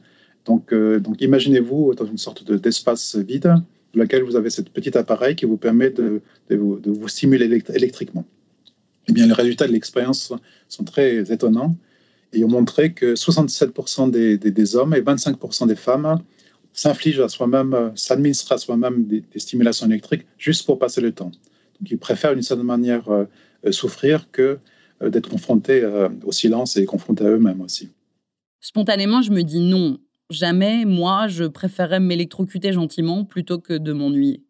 Donc, 0.45 0.73
euh, 0.73 1.01
imaginez-vous 1.19 1.93
dans 1.95 2.05
une 2.05 2.17
sorte 2.17 2.51
d'espace 2.51 3.15
vide 3.15 3.55
dans 3.93 4.01
lequel 4.01 4.23
vous 4.23 4.35
avez 4.35 4.49
ce 4.49 4.61
petit 4.61 4.97
appareil 4.97 5.35
qui 5.35 5.45
vous 5.45 5.57
permet 5.57 5.89
de, 5.89 6.21
vous, 6.49 7.07
stimuler 7.07 7.45
électriquement. 7.73 8.25
Eh 9.07 9.13
bien, 9.13 9.27
les 9.27 9.33
résultats 9.33 9.67
de 9.67 9.71
l'expérience 9.71 10.33
sont 10.67 10.83
très 10.83 11.31
étonnants 11.31 11.75
et 12.33 12.43
ont 12.43 12.49
montré 12.49 12.93
que 12.93 13.13
67% 13.13 14.09
des, 14.11 14.37
des, 14.37 14.75
hommes 14.75 14.93
et 14.93 15.01
25% 15.01 15.67
des 15.67 15.75
femmes 15.75 16.19
s'inflige 16.73 17.19
à 17.19 17.29
soi-même, 17.29 17.73
euh, 17.73 17.89
s'administre 17.95 18.51
à 18.51 18.57
soi-même 18.57 19.05
des, 19.05 19.23
stimulations 19.37 19.85
électriques 19.87 20.25
juste 20.37 20.65
pour 20.65 20.79
passer 20.79 21.01
le 21.01 21.11
temps. 21.11 21.31
Donc, 21.79 21.91
ils 21.91 21.97
préfèrent 21.97 22.33
d'une 22.33 22.43
certaine 22.43 22.65
manière 22.65 23.09
euh, 23.09 23.25
euh, 23.65 23.71
souffrir 23.71 24.29
que 24.31 24.59
d'être 25.01 25.29
confrontés 25.29 25.83
au 26.23 26.31
silence 26.31 26.77
et 26.77 26.85
confrontés 26.85 27.25
à 27.25 27.29
eux-mêmes 27.29 27.59
aussi. 27.59 27.89
Spontanément, 28.61 29.21
je 29.21 29.31
me 29.31 29.41
dis 29.41 29.59
non. 29.59 29.97
Jamais, 30.29 30.85
moi, 30.85 31.27
je 31.27 31.43
préférerais 31.43 31.99
m'électrocuter 31.99 32.71
gentiment 32.71 33.25
plutôt 33.25 33.59
que 33.59 33.73
de 33.73 33.91
m'ennuyer. 33.91 34.45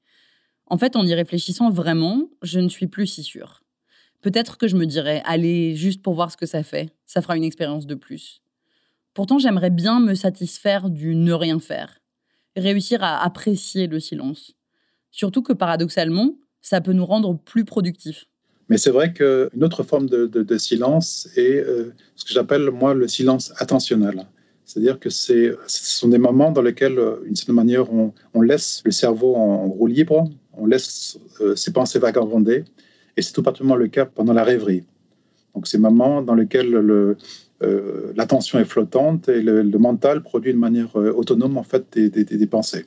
En 0.68 0.78
fait, 0.78 0.96
en 0.96 1.08
y 1.08 1.14
réfléchissant 1.16 1.72
vraiment, 1.72 2.30
je 2.44 2.60
ne 2.60 2.70
suis 2.70 2.86
plus 2.86 3.08
si 3.08 3.24
sûre. 3.24 3.64
Peut-être 4.22 4.60
que 4.60 4.68
je 4.68 4.76
me 4.76 4.86
dirais, 4.86 5.24
allez, 5.26 5.76
juste 5.76 6.04
pour 6.04 6.14
voir 6.14 6.30
ce 6.30 6.38
que 6.38 6.46
ça 6.46 6.62
fait, 6.62 6.94
ça 7.08 7.24
fera 7.24 7.36
une 7.36 7.44
expérience 7.44 7.88
de 7.88 7.96
plus. 7.96 8.44
Pourtant, 9.16 9.40
j'aimerais 9.40 9.72
bien 9.72 10.00
me 10.00 10.14
satisfaire 10.14 10.92
du 10.92 11.16
ne 11.16 11.34
rien 11.34 11.60
faire 11.60 12.03
réussir 12.56 13.04
à 13.04 13.24
apprécier 13.24 13.88
le 13.88 14.00
silence. 14.00 14.54
Surtout 15.12 15.42
que 15.42 15.54
paradoxalement, 15.54 16.36
ça 16.62 16.82
peut 16.82 16.94
nous 16.94 17.06
rendre 17.06 17.38
plus 17.38 17.66
productifs. 17.66 18.26
Mais 18.70 18.78
c'est 18.78 18.92
vrai 18.92 19.14
qu'une 19.14 19.64
autre 19.64 19.84
forme 19.84 20.08
de, 20.08 20.58
silence 20.58 21.30
est 21.36 21.58
euh, 21.58 21.94
ce 22.16 22.26
que 22.26 22.34
j'appelle, 22.34 22.72
moi, 22.72 22.94
le 22.94 23.08
silence 23.08 23.54
attentionnel. 23.58 24.26
C'est-à-dire 24.66 25.00
que 25.00 25.10
ce 25.10 25.58
sont 25.68 26.08
des 26.08 26.18
moments 26.18 26.52
dans 26.52 26.62
lesquels, 26.62 26.98
euh, 26.98 27.22
d'une 27.26 27.36
certaine 27.36 27.56
manière, 27.56 27.92
on, 27.92 28.42
laisse 28.42 28.82
le 28.86 28.92
cerveau 28.92 29.36
en, 29.36 29.68
roue 29.68 29.88
libre, 29.88 30.24
on 30.54 30.66
laisse 30.66 31.20
euh, 31.42 31.56
ses 31.56 31.74
pensées 31.74 32.00
vagabonder, 32.00 32.64
et 33.18 33.22
c'est 33.22 33.34
tout 33.34 33.44
particulièrement 33.44 33.76
le 33.76 33.88
cas 33.88 34.06
pendant 34.06 34.34
la 34.34 34.44
rêverie. 34.44 34.84
Donc, 35.54 35.68
ces 35.68 35.78
moments 35.78 36.22
dans 36.22 36.34
lesquels 36.34 36.72
le, 36.72 37.18
euh, 37.64 38.14
l'attention 38.16 38.60
est 38.60 38.66
flottante 38.66 39.30
et 39.30 39.42
le, 39.42 39.64
mental 39.78 40.22
produit 40.22 40.54
de 40.54 40.58
manière 40.58 41.00
euh, 41.00 41.12
autonome 41.12 41.58
en 41.58 41.64
fait 41.64 41.86
des, 41.98 42.48
pensées. 42.48 42.86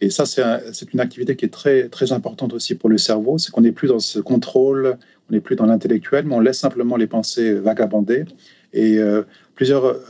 Et 0.00 0.10
ça, 0.10 0.24
c'est 0.26 0.92
une 0.92 1.00
activité 1.00 1.34
qui 1.36 1.44
est 1.44 1.52
très, 1.52 1.88
très 1.88 2.12
importante 2.12 2.52
aussi 2.52 2.76
pour 2.76 2.88
le 2.88 2.98
cerveau. 2.98 3.38
C'est 3.38 3.50
qu'on 3.50 3.62
n'est 3.62 3.72
plus 3.72 3.88
dans 3.88 3.98
ce 3.98 4.20
contrôle, 4.20 4.96
on 5.28 5.32
n'est 5.32 5.40
plus 5.40 5.56
dans 5.56 5.66
l'intellectuel, 5.66 6.24
mais 6.26 6.34
on 6.34 6.40
laisse 6.40 6.58
simplement 6.58 6.96
les 6.96 7.08
pensées 7.08 7.54
vagabonder. 7.54 8.24
Et 8.72 8.98
euh, 8.98 9.22
plusieurs 9.56 10.00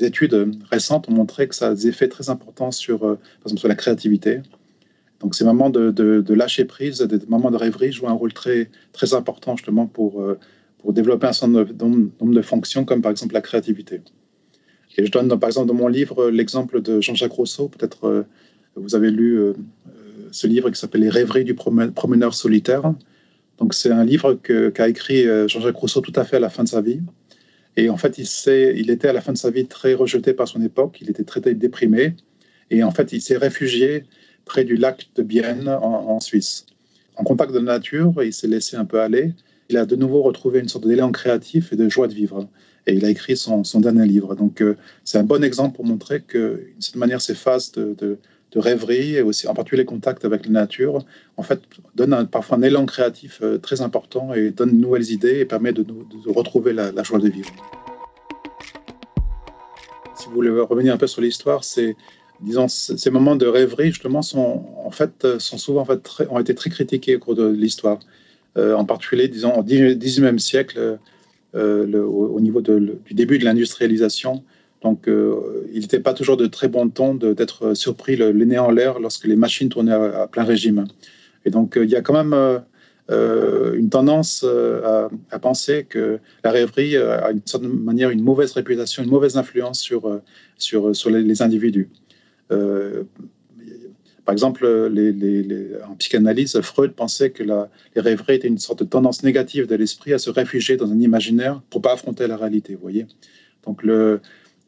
études 0.00 0.54
récentes 0.70 1.08
ont 1.08 1.14
montré 1.14 1.48
que 1.48 1.54
ça 1.54 1.68
a 1.68 1.74
des 1.74 1.88
effets 1.88 2.08
très 2.08 2.30
importants 2.30 2.70
sur, 2.70 3.00
par 3.00 3.18
exemple, 3.46 3.60
sur 3.60 3.68
la 3.68 3.74
créativité. 3.74 4.40
Donc, 5.18 5.34
ces 5.34 5.44
moments 5.44 5.70
de, 5.70 5.90
de, 5.90 6.34
lâcher 6.34 6.64
prise, 6.64 6.98
des 6.98 7.26
moments 7.26 7.50
de 7.50 7.56
rêverie 7.56 7.90
jouent 7.90 8.08
un 8.08 8.12
rôle 8.12 8.32
très, 8.32 8.70
très 8.92 9.14
important 9.14 9.56
justement 9.56 9.86
pour 9.86 10.22
pour 10.84 10.92
développer 10.92 11.26
un 11.26 11.32
certain 11.32 11.64
nombre 11.64 12.34
de 12.34 12.42
fonctions, 12.42 12.84
comme 12.84 13.00
par 13.00 13.10
exemple 13.10 13.32
la 13.32 13.40
créativité. 13.40 14.02
Et 14.98 15.06
je 15.06 15.10
donne 15.10 15.28
par 15.40 15.48
exemple 15.48 15.66
dans 15.66 15.74
mon 15.74 15.88
livre 15.88 16.28
l'exemple 16.28 16.82
de 16.82 17.00
Jean-Jacques 17.00 17.32
Rousseau. 17.32 17.68
Peut-être 17.68 18.06
euh, 18.06 18.22
vous 18.76 18.94
avez 18.94 19.10
lu 19.10 19.38
euh, 19.38 19.54
euh, 19.86 20.28
ce 20.30 20.46
livre 20.46 20.68
qui 20.68 20.78
s'appelle 20.78 21.00
Les 21.00 21.08
rêveries 21.08 21.44
du 21.44 21.54
promeneur 21.54 22.34
solitaire. 22.34 22.92
Donc 23.56 23.72
c'est 23.72 23.90
un 23.90 24.04
livre 24.04 24.34
qu'a 24.34 24.86
écrit 24.86 25.24
Jean-Jacques 25.48 25.76
Rousseau 25.76 26.02
tout 26.02 26.12
à 26.16 26.24
fait 26.24 26.36
à 26.36 26.40
la 26.40 26.50
fin 26.50 26.64
de 26.64 26.68
sa 26.68 26.82
vie. 26.82 27.00
Et 27.78 27.88
en 27.88 27.96
fait, 27.96 28.18
il, 28.18 28.26
il 28.76 28.90
était 28.90 29.08
à 29.08 29.14
la 29.14 29.22
fin 29.22 29.32
de 29.32 29.38
sa 29.38 29.50
vie 29.50 29.66
très 29.66 29.94
rejeté 29.94 30.34
par 30.34 30.48
son 30.48 30.60
époque. 30.60 30.98
Il 31.00 31.08
était 31.08 31.24
très 31.24 31.40
déprimé. 31.40 32.14
Et 32.70 32.82
en 32.82 32.90
fait, 32.90 33.10
il 33.12 33.22
s'est 33.22 33.38
réfugié 33.38 34.04
près 34.44 34.64
du 34.64 34.76
lac 34.76 35.08
de 35.14 35.22
Bienne 35.22 35.66
en, 35.66 36.10
en 36.10 36.20
Suisse. 36.20 36.66
En 37.16 37.24
contact 37.24 37.52
de 37.52 37.58
la 37.58 37.74
nature, 37.74 38.22
il 38.22 38.34
s'est 38.34 38.48
laissé 38.48 38.76
un 38.76 38.84
peu 38.84 39.00
aller 39.00 39.32
il 39.68 39.76
a 39.76 39.86
de 39.86 39.96
nouveau 39.96 40.22
retrouvé 40.22 40.60
une 40.60 40.68
sorte 40.68 40.86
d'élan 40.86 41.10
créatif 41.12 41.72
et 41.72 41.76
de 41.76 41.88
joie 41.88 42.08
de 42.08 42.14
vivre. 42.14 42.48
Et 42.86 42.94
il 42.94 43.04
a 43.04 43.10
écrit 43.10 43.36
son, 43.36 43.62
dernier 43.80 44.06
livre. 44.06 44.34
Donc, 44.34 44.60
euh, 44.60 44.76
c'est 45.04 45.18
un 45.18 45.24
bon 45.24 45.42
exemple 45.42 45.76
pour 45.76 45.86
montrer 45.86 46.20
que, 46.20 46.62
d'une 46.72 46.80
certaine 46.80 47.00
manière, 47.00 47.20
ces 47.20 47.34
phases 47.34 47.72
de, 47.72 48.18
rêverie 48.56 49.16
et 49.16 49.22
aussi 49.22 49.48
en 49.48 49.54
particulier 49.54 49.82
les 49.82 49.86
contacts 49.86 50.24
avec 50.24 50.46
la 50.46 50.52
nature, 50.52 51.04
en 51.36 51.42
fait, 51.42 51.60
donne 51.96 52.28
parfois 52.28 52.56
un 52.56 52.62
élan 52.62 52.86
créatif 52.86 53.40
euh, 53.42 53.58
très 53.58 53.80
important 53.80 54.32
et 54.32 54.50
donne 54.50 54.70
de 54.70 54.76
nouvelles 54.76 55.10
idées 55.10 55.40
et 55.40 55.44
permet 55.44 55.72
de, 55.72 55.84
retrouver 56.28 56.72
la, 56.72 57.02
joie 57.02 57.18
de 57.18 57.28
vivre. 57.28 57.52
Si 60.16 60.26
vous 60.26 60.34
voulez 60.34 60.50
revenir 60.50 60.94
un 60.94 60.96
peu 60.96 61.08
sur 61.08 61.20
l'histoire, 61.20 61.64
ces 61.64 61.96
moments 63.10 63.34
de 63.34 63.46
rêverie, 63.46 63.88
justement, 63.88 64.22
sont, 64.22 64.64
en 64.84 64.90
fait, 64.92 65.26
sont 65.40 65.58
souvent 65.58 65.80
en 65.80 65.86
fait, 65.86 66.08
ont 66.30 66.38
été 66.38 66.54
très 66.54 66.70
critiqués 66.70 67.16
au 67.16 67.18
cours 67.18 67.34
de 67.34 67.48
l'histoire. 67.48 67.98
Euh, 68.56 68.74
en 68.74 68.84
particulier, 68.84 69.28
disons, 69.28 69.52
au 69.54 69.62
XIXe 69.64 70.42
siècle, 70.42 70.98
euh, 71.54 72.02
au, 72.04 72.40
niveau 72.40 72.60
du 72.60 73.14
début 73.14 73.38
de 73.38 73.44
l'industrialisation, 73.44 74.44
donc, 74.82 75.08
euh, 75.08 75.66
il 75.72 75.80
n'était 75.80 76.00
pas 76.00 76.12
toujours 76.12 76.36
de 76.36 76.46
très 76.46 76.68
bon 76.68 76.90
ton 76.90 77.14
d'être 77.14 77.72
surpris 77.72 78.16
le, 78.16 78.32
nez 78.32 78.58
en 78.58 78.70
l'air 78.70 79.00
lorsque 79.00 79.24
les 79.24 79.36
machines 79.36 79.70
tournaient 79.70 79.92
à, 79.92 80.28
plein 80.30 80.44
régime. 80.44 80.84
Et 81.46 81.50
donc, 81.50 81.78
il 81.80 81.88
y 81.88 81.96
a 81.96 82.02
quand 82.02 82.12
même 82.12 82.34
une 83.08 83.88
tendance 83.88 84.44
à, 84.44 85.38
penser 85.38 85.86
que 85.88 86.18
la 86.44 86.50
rêverie 86.50 86.96
a 86.98 87.32
d'une 87.32 87.46
certaine 87.46 87.72
manière 87.72 88.10
une 88.10 88.22
mauvaise 88.22 88.52
réputation, 88.52 89.02
une 89.02 89.10
mauvaise 89.10 89.38
influence 89.38 89.80
sur, 89.80 90.20
sur 90.58 91.10
les, 91.10 91.42
individus. 91.42 91.88
Par 94.24 94.32
exemple, 94.32 94.66
les, 94.88 95.70
en 95.86 95.96
psychanalyse, 95.96 96.58
Freud 96.62 96.92
pensait 96.92 97.30
que 97.30 97.42
la, 97.42 97.68
les 97.94 98.00
rêveries 98.00 98.36
étaient 98.36 98.48
une 98.48 98.58
sorte 98.58 98.78
de 98.78 98.88
tendance 98.88 99.22
négative 99.22 99.66
de 99.66 99.74
l'esprit 99.74 100.14
à 100.14 100.18
se 100.18 100.30
réfugier 100.30 100.76
dans 100.76 100.90
un 100.90 100.98
imaginaire 100.98 101.60
pour 101.68 101.82
pas 101.82 101.92
affronter 101.92 102.26
la 102.26 102.36
réalité. 102.36 102.74
Vous 102.74 102.80
voyez. 102.80 103.06
Donc 103.66 103.82
le, 103.82 104.20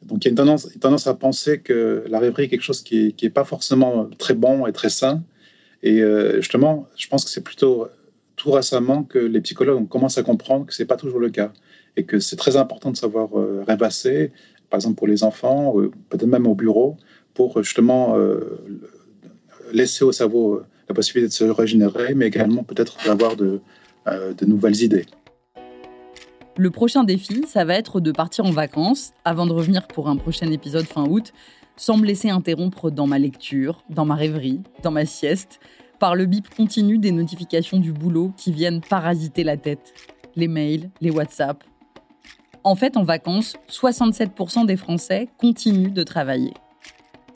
donc 0.02 0.24
il 0.24 0.26
y 0.26 0.28
a 0.28 0.30
une 0.30 0.36
tendance, 0.78 1.06
à 1.06 1.14
penser 1.14 1.60
que 1.60 2.04
la 2.08 2.18
rêverie 2.18 2.44
est 2.44 2.48
quelque 2.48 2.62
chose 2.62 2.82
qui 2.82 3.14
n'est 3.22 3.30
pas 3.30 3.44
forcément 3.44 4.08
très 4.18 4.34
bon 4.34 4.66
et 4.66 4.72
très 4.72 4.90
sain. 4.90 5.22
Et 5.82 6.02
euh, 6.02 6.36
justement, 6.36 6.86
je 6.96 7.08
pense 7.08 7.24
que 7.24 7.30
c'est 7.30 7.44
plutôt 7.44 7.88
tout 8.36 8.50
récemment 8.50 9.04
que 9.04 9.18
les 9.18 9.40
psychologues 9.40 9.88
commencent 9.88 10.18
à 10.18 10.22
comprendre 10.22 10.66
que 10.66 10.74
ce 10.74 10.82
n'est 10.82 10.86
pas 10.86 10.96
toujours 10.96 11.20
le 11.20 11.30
cas 11.30 11.52
et 11.96 12.04
que 12.04 12.18
c'est 12.18 12.36
très 12.36 12.56
important 12.56 12.90
de 12.90 12.96
savoir 12.96 13.38
euh, 13.38 13.64
rêvasser, 13.66 14.32
par 14.68 14.76
exemple 14.76 14.96
pour 14.96 15.06
les 15.06 15.24
enfants, 15.24 15.74
peut-être 16.10 16.26
même 16.26 16.46
au 16.46 16.54
bureau, 16.54 16.96
pour 17.32 17.62
justement 17.62 18.16
euh, 18.16 18.58
laisser 19.72 20.04
au 20.04 20.12
cerveau 20.12 20.62
la 20.88 20.94
possibilité 20.94 21.28
de 21.28 21.32
se 21.34 21.44
régénérer, 21.44 22.14
mais 22.14 22.26
également 22.26 22.62
peut-être 22.62 22.96
d'avoir 23.04 23.36
de, 23.36 23.60
de 24.06 24.46
nouvelles 24.46 24.82
idées. 24.82 25.06
Le 26.58 26.70
prochain 26.70 27.04
défi, 27.04 27.44
ça 27.46 27.64
va 27.64 27.74
être 27.74 28.00
de 28.00 28.12
partir 28.12 28.46
en 28.46 28.50
vacances, 28.50 29.12
avant 29.24 29.46
de 29.46 29.52
revenir 29.52 29.86
pour 29.86 30.08
un 30.08 30.16
prochain 30.16 30.50
épisode 30.50 30.86
fin 30.86 31.04
août, 31.06 31.32
sans 31.76 31.98
me 31.98 32.06
laisser 32.06 32.30
interrompre 32.30 32.90
dans 32.90 33.06
ma 33.06 33.18
lecture, 33.18 33.82
dans 33.90 34.06
ma 34.06 34.14
rêverie, 34.14 34.62
dans 34.82 34.90
ma 34.90 35.04
sieste, 35.04 35.60
par 35.98 36.14
le 36.14 36.24
bip 36.24 36.48
continu 36.54 36.98
des 36.98 37.12
notifications 37.12 37.78
du 37.78 37.92
boulot 37.92 38.32
qui 38.36 38.52
viennent 38.52 38.80
parasiter 38.80 39.44
la 39.44 39.56
tête. 39.56 39.92
Les 40.34 40.48
mails, 40.48 40.90
les 41.00 41.10
WhatsApp. 41.10 41.62
En 42.64 42.74
fait, 42.74 42.96
en 42.96 43.04
vacances, 43.04 43.56
67% 43.70 44.66
des 44.66 44.76
Français 44.76 45.28
continuent 45.38 45.92
de 45.92 46.02
travailler. 46.02 46.52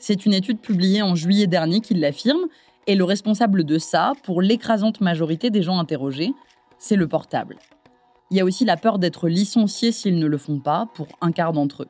C'est 0.01 0.25
une 0.25 0.33
étude 0.33 0.59
publiée 0.59 1.03
en 1.03 1.13
juillet 1.13 1.45
dernier 1.45 1.79
qui 1.79 1.93
l'affirme, 1.93 2.47
et 2.87 2.95
le 2.95 3.03
responsable 3.03 3.63
de 3.63 3.77
ça, 3.77 4.13
pour 4.23 4.41
l'écrasante 4.41 4.99
majorité 4.99 5.51
des 5.51 5.61
gens 5.61 5.77
interrogés, 5.77 6.33
c'est 6.79 6.95
le 6.95 7.07
portable. 7.07 7.57
Il 8.31 8.37
y 8.37 8.39
a 8.39 8.45
aussi 8.45 8.65
la 8.65 8.77
peur 8.77 8.97
d'être 8.97 9.29
licencié 9.29 9.91
s'ils 9.91 10.17
ne 10.17 10.25
le 10.25 10.39
font 10.39 10.59
pas, 10.59 10.87
pour 10.95 11.05
un 11.21 11.31
quart 11.31 11.53
d'entre 11.53 11.83
eux. 11.83 11.89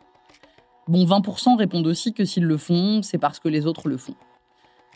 Bon, 0.89 1.05
20% 1.05 1.57
répondent 1.57 1.87
aussi 1.87 2.11
que 2.11 2.25
s'ils 2.25 2.43
le 2.43 2.57
font, 2.57 3.01
c'est 3.01 3.17
parce 3.17 3.39
que 3.39 3.47
les 3.47 3.65
autres 3.65 3.87
le 3.87 3.95
font. 3.95 4.15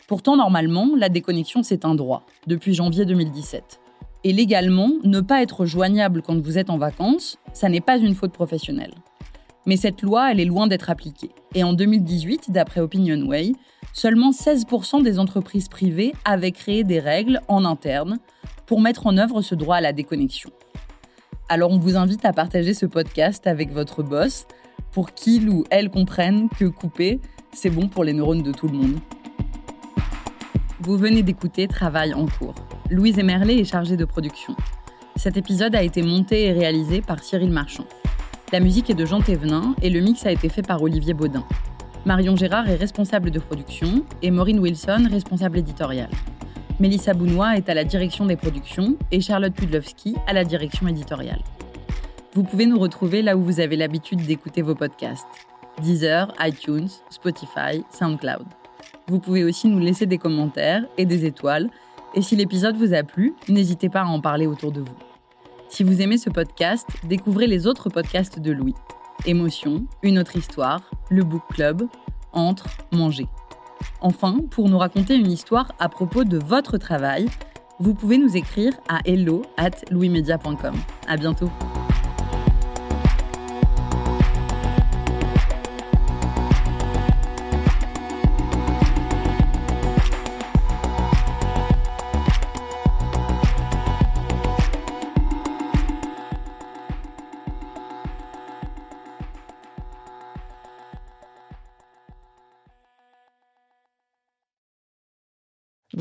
Pourtant, 0.08 0.36
normalement, 0.36 0.90
la 0.94 1.08
déconnexion, 1.08 1.62
c'est 1.62 1.86
un 1.86 1.94
droit, 1.94 2.26
depuis 2.46 2.74
janvier 2.74 3.06
2017. 3.06 3.80
Et 4.24 4.34
légalement, 4.34 4.90
ne 5.04 5.20
pas 5.20 5.40
être 5.40 5.64
joignable 5.64 6.20
quand 6.20 6.38
vous 6.38 6.58
êtes 6.58 6.68
en 6.68 6.76
vacances, 6.76 7.38
ça 7.54 7.70
n'est 7.70 7.80
pas 7.80 7.96
une 7.96 8.14
faute 8.14 8.32
professionnelle. 8.32 8.92
Mais 9.66 9.76
cette 9.76 10.02
loi, 10.02 10.30
elle 10.30 10.40
est 10.40 10.44
loin 10.44 10.68
d'être 10.68 10.90
appliquée. 10.90 11.30
Et 11.54 11.64
en 11.64 11.72
2018, 11.72 12.52
d'après 12.52 12.80
OpinionWay, 12.80 13.52
seulement 13.92 14.30
16% 14.30 15.02
des 15.02 15.18
entreprises 15.18 15.68
privées 15.68 16.14
avaient 16.24 16.52
créé 16.52 16.84
des 16.84 17.00
règles 17.00 17.40
en 17.48 17.64
interne 17.64 18.18
pour 18.66 18.80
mettre 18.80 19.06
en 19.06 19.16
œuvre 19.16 19.42
ce 19.42 19.54
droit 19.54 19.76
à 19.76 19.80
la 19.80 19.92
déconnexion. 19.92 20.50
Alors 21.48 21.70
on 21.70 21.78
vous 21.78 21.96
invite 21.96 22.24
à 22.24 22.32
partager 22.32 22.74
ce 22.74 22.86
podcast 22.86 23.46
avec 23.46 23.72
votre 23.72 24.02
boss 24.02 24.46
pour 24.92 25.12
qu'il 25.12 25.48
ou 25.48 25.64
elle 25.70 25.90
comprenne 25.90 26.48
que 26.48 26.64
couper, 26.64 27.20
c'est 27.52 27.70
bon 27.70 27.88
pour 27.88 28.02
les 28.02 28.12
neurones 28.12 28.42
de 28.42 28.52
tout 28.52 28.66
le 28.66 28.74
monde. 28.74 28.98
Vous 30.80 30.96
venez 30.96 31.22
d'écouter 31.22 31.68
Travail 31.68 32.14
en 32.14 32.26
cours. 32.26 32.54
Louise 32.90 33.18
Emerlet 33.18 33.58
est 33.58 33.64
chargée 33.64 33.96
de 33.96 34.04
production. 34.04 34.56
Cet 35.16 35.36
épisode 35.36 35.74
a 35.74 35.82
été 35.82 36.02
monté 36.02 36.46
et 36.46 36.52
réalisé 36.52 37.00
par 37.00 37.22
Cyril 37.22 37.50
Marchand. 37.50 37.86
La 38.52 38.60
musique 38.60 38.90
est 38.90 38.94
de 38.94 39.04
Jean 39.04 39.20
Thévenin 39.20 39.74
et 39.82 39.90
le 39.90 40.00
mix 40.00 40.24
a 40.24 40.30
été 40.30 40.48
fait 40.48 40.62
par 40.62 40.80
Olivier 40.80 41.14
Baudin. 41.14 41.44
Marion 42.04 42.36
Gérard 42.36 42.68
est 42.68 42.76
responsable 42.76 43.32
de 43.32 43.40
production 43.40 44.04
et 44.22 44.30
Maureen 44.30 44.60
Wilson 44.60 45.08
responsable 45.10 45.58
éditoriale. 45.58 46.12
Mélissa 46.78 47.12
Bounois 47.12 47.56
est 47.56 47.68
à 47.68 47.74
la 47.74 47.82
direction 47.82 48.24
des 48.24 48.36
productions 48.36 48.96
et 49.10 49.20
Charlotte 49.20 49.52
Pudlowski 49.52 50.14
à 50.28 50.32
la 50.32 50.44
direction 50.44 50.86
éditoriale. 50.86 51.42
Vous 52.34 52.44
pouvez 52.44 52.66
nous 52.66 52.78
retrouver 52.78 53.20
là 53.20 53.36
où 53.36 53.42
vous 53.42 53.58
avez 53.58 53.74
l'habitude 53.74 54.24
d'écouter 54.24 54.62
vos 54.62 54.76
podcasts 54.76 55.26
Deezer, 55.82 56.32
iTunes, 56.38 56.88
Spotify, 57.10 57.82
SoundCloud. 57.90 58.46
Vous 59.08 59.18
pouvez 59.18 59.42
aussi 59.42 59.66
nous 59.66 59.80
laisser 59.80 60.06
des 60.06 60.18
commentaires 60.18 60.84
et 60.98 61.04
des 61.04 61.24
étoiles. 61.24 61.68
Et 62.14 62.22
si 62.22 62.36
l'épisode 62.36 62.76
vous 62.76 62.94
a 62.94 63.02
plu, 63.02 63.34
n'hésitez 63.48 63.88
pas 63.88 64.02
à 64.02 64.06
en 64.06 64.20
parler 64.20 64.46
autour 64.46 64.70
de 64.70 64.82
vous. 64.82 65.05
Si 65.76 65.84
vous 65.84 66.00
aimez 66.00 66.16
ce 66.16 66.30
podcast, 66.30 66.88
découvrez 67.04 67.46
les 67.46 67.66
autres 67.66 67.90
podcasts 67.90 68.38
de 68.38 68.50
Louis. 68.50 68.72
Émotion, 69.26 69.84
Une 70.02 70.18
autre 70.18 70.34
histoire, 70.34 70.80
Le 71.10 71.22
Book 71.22 71.42
Club, 71.50 71.82
Entre, 72.32 72.66
Manger. 72.92 73.26
Enfin, 74.00 74.38
pour 74.50 74.70
nous 74.70 74.78
raconter 74.78 75.16
une 75.16 75.30
histoire 75.30 75.72
à 75.78 75.90
propos 75.90 76.24
de 76.24 76.38
votre 76.38 76.78
travail, 76.78 77.26
vous 77.78 77.92
pouvez 77.92 78.16
nous 78.16 78.38
écrire 78.38 78.72
à 78.88 79.00
hello 79.04 79.42
at 79.58 79.84
louismedia.com. 79.90 80.76
À 81.06 81.18
bientôt! 81.18 81.50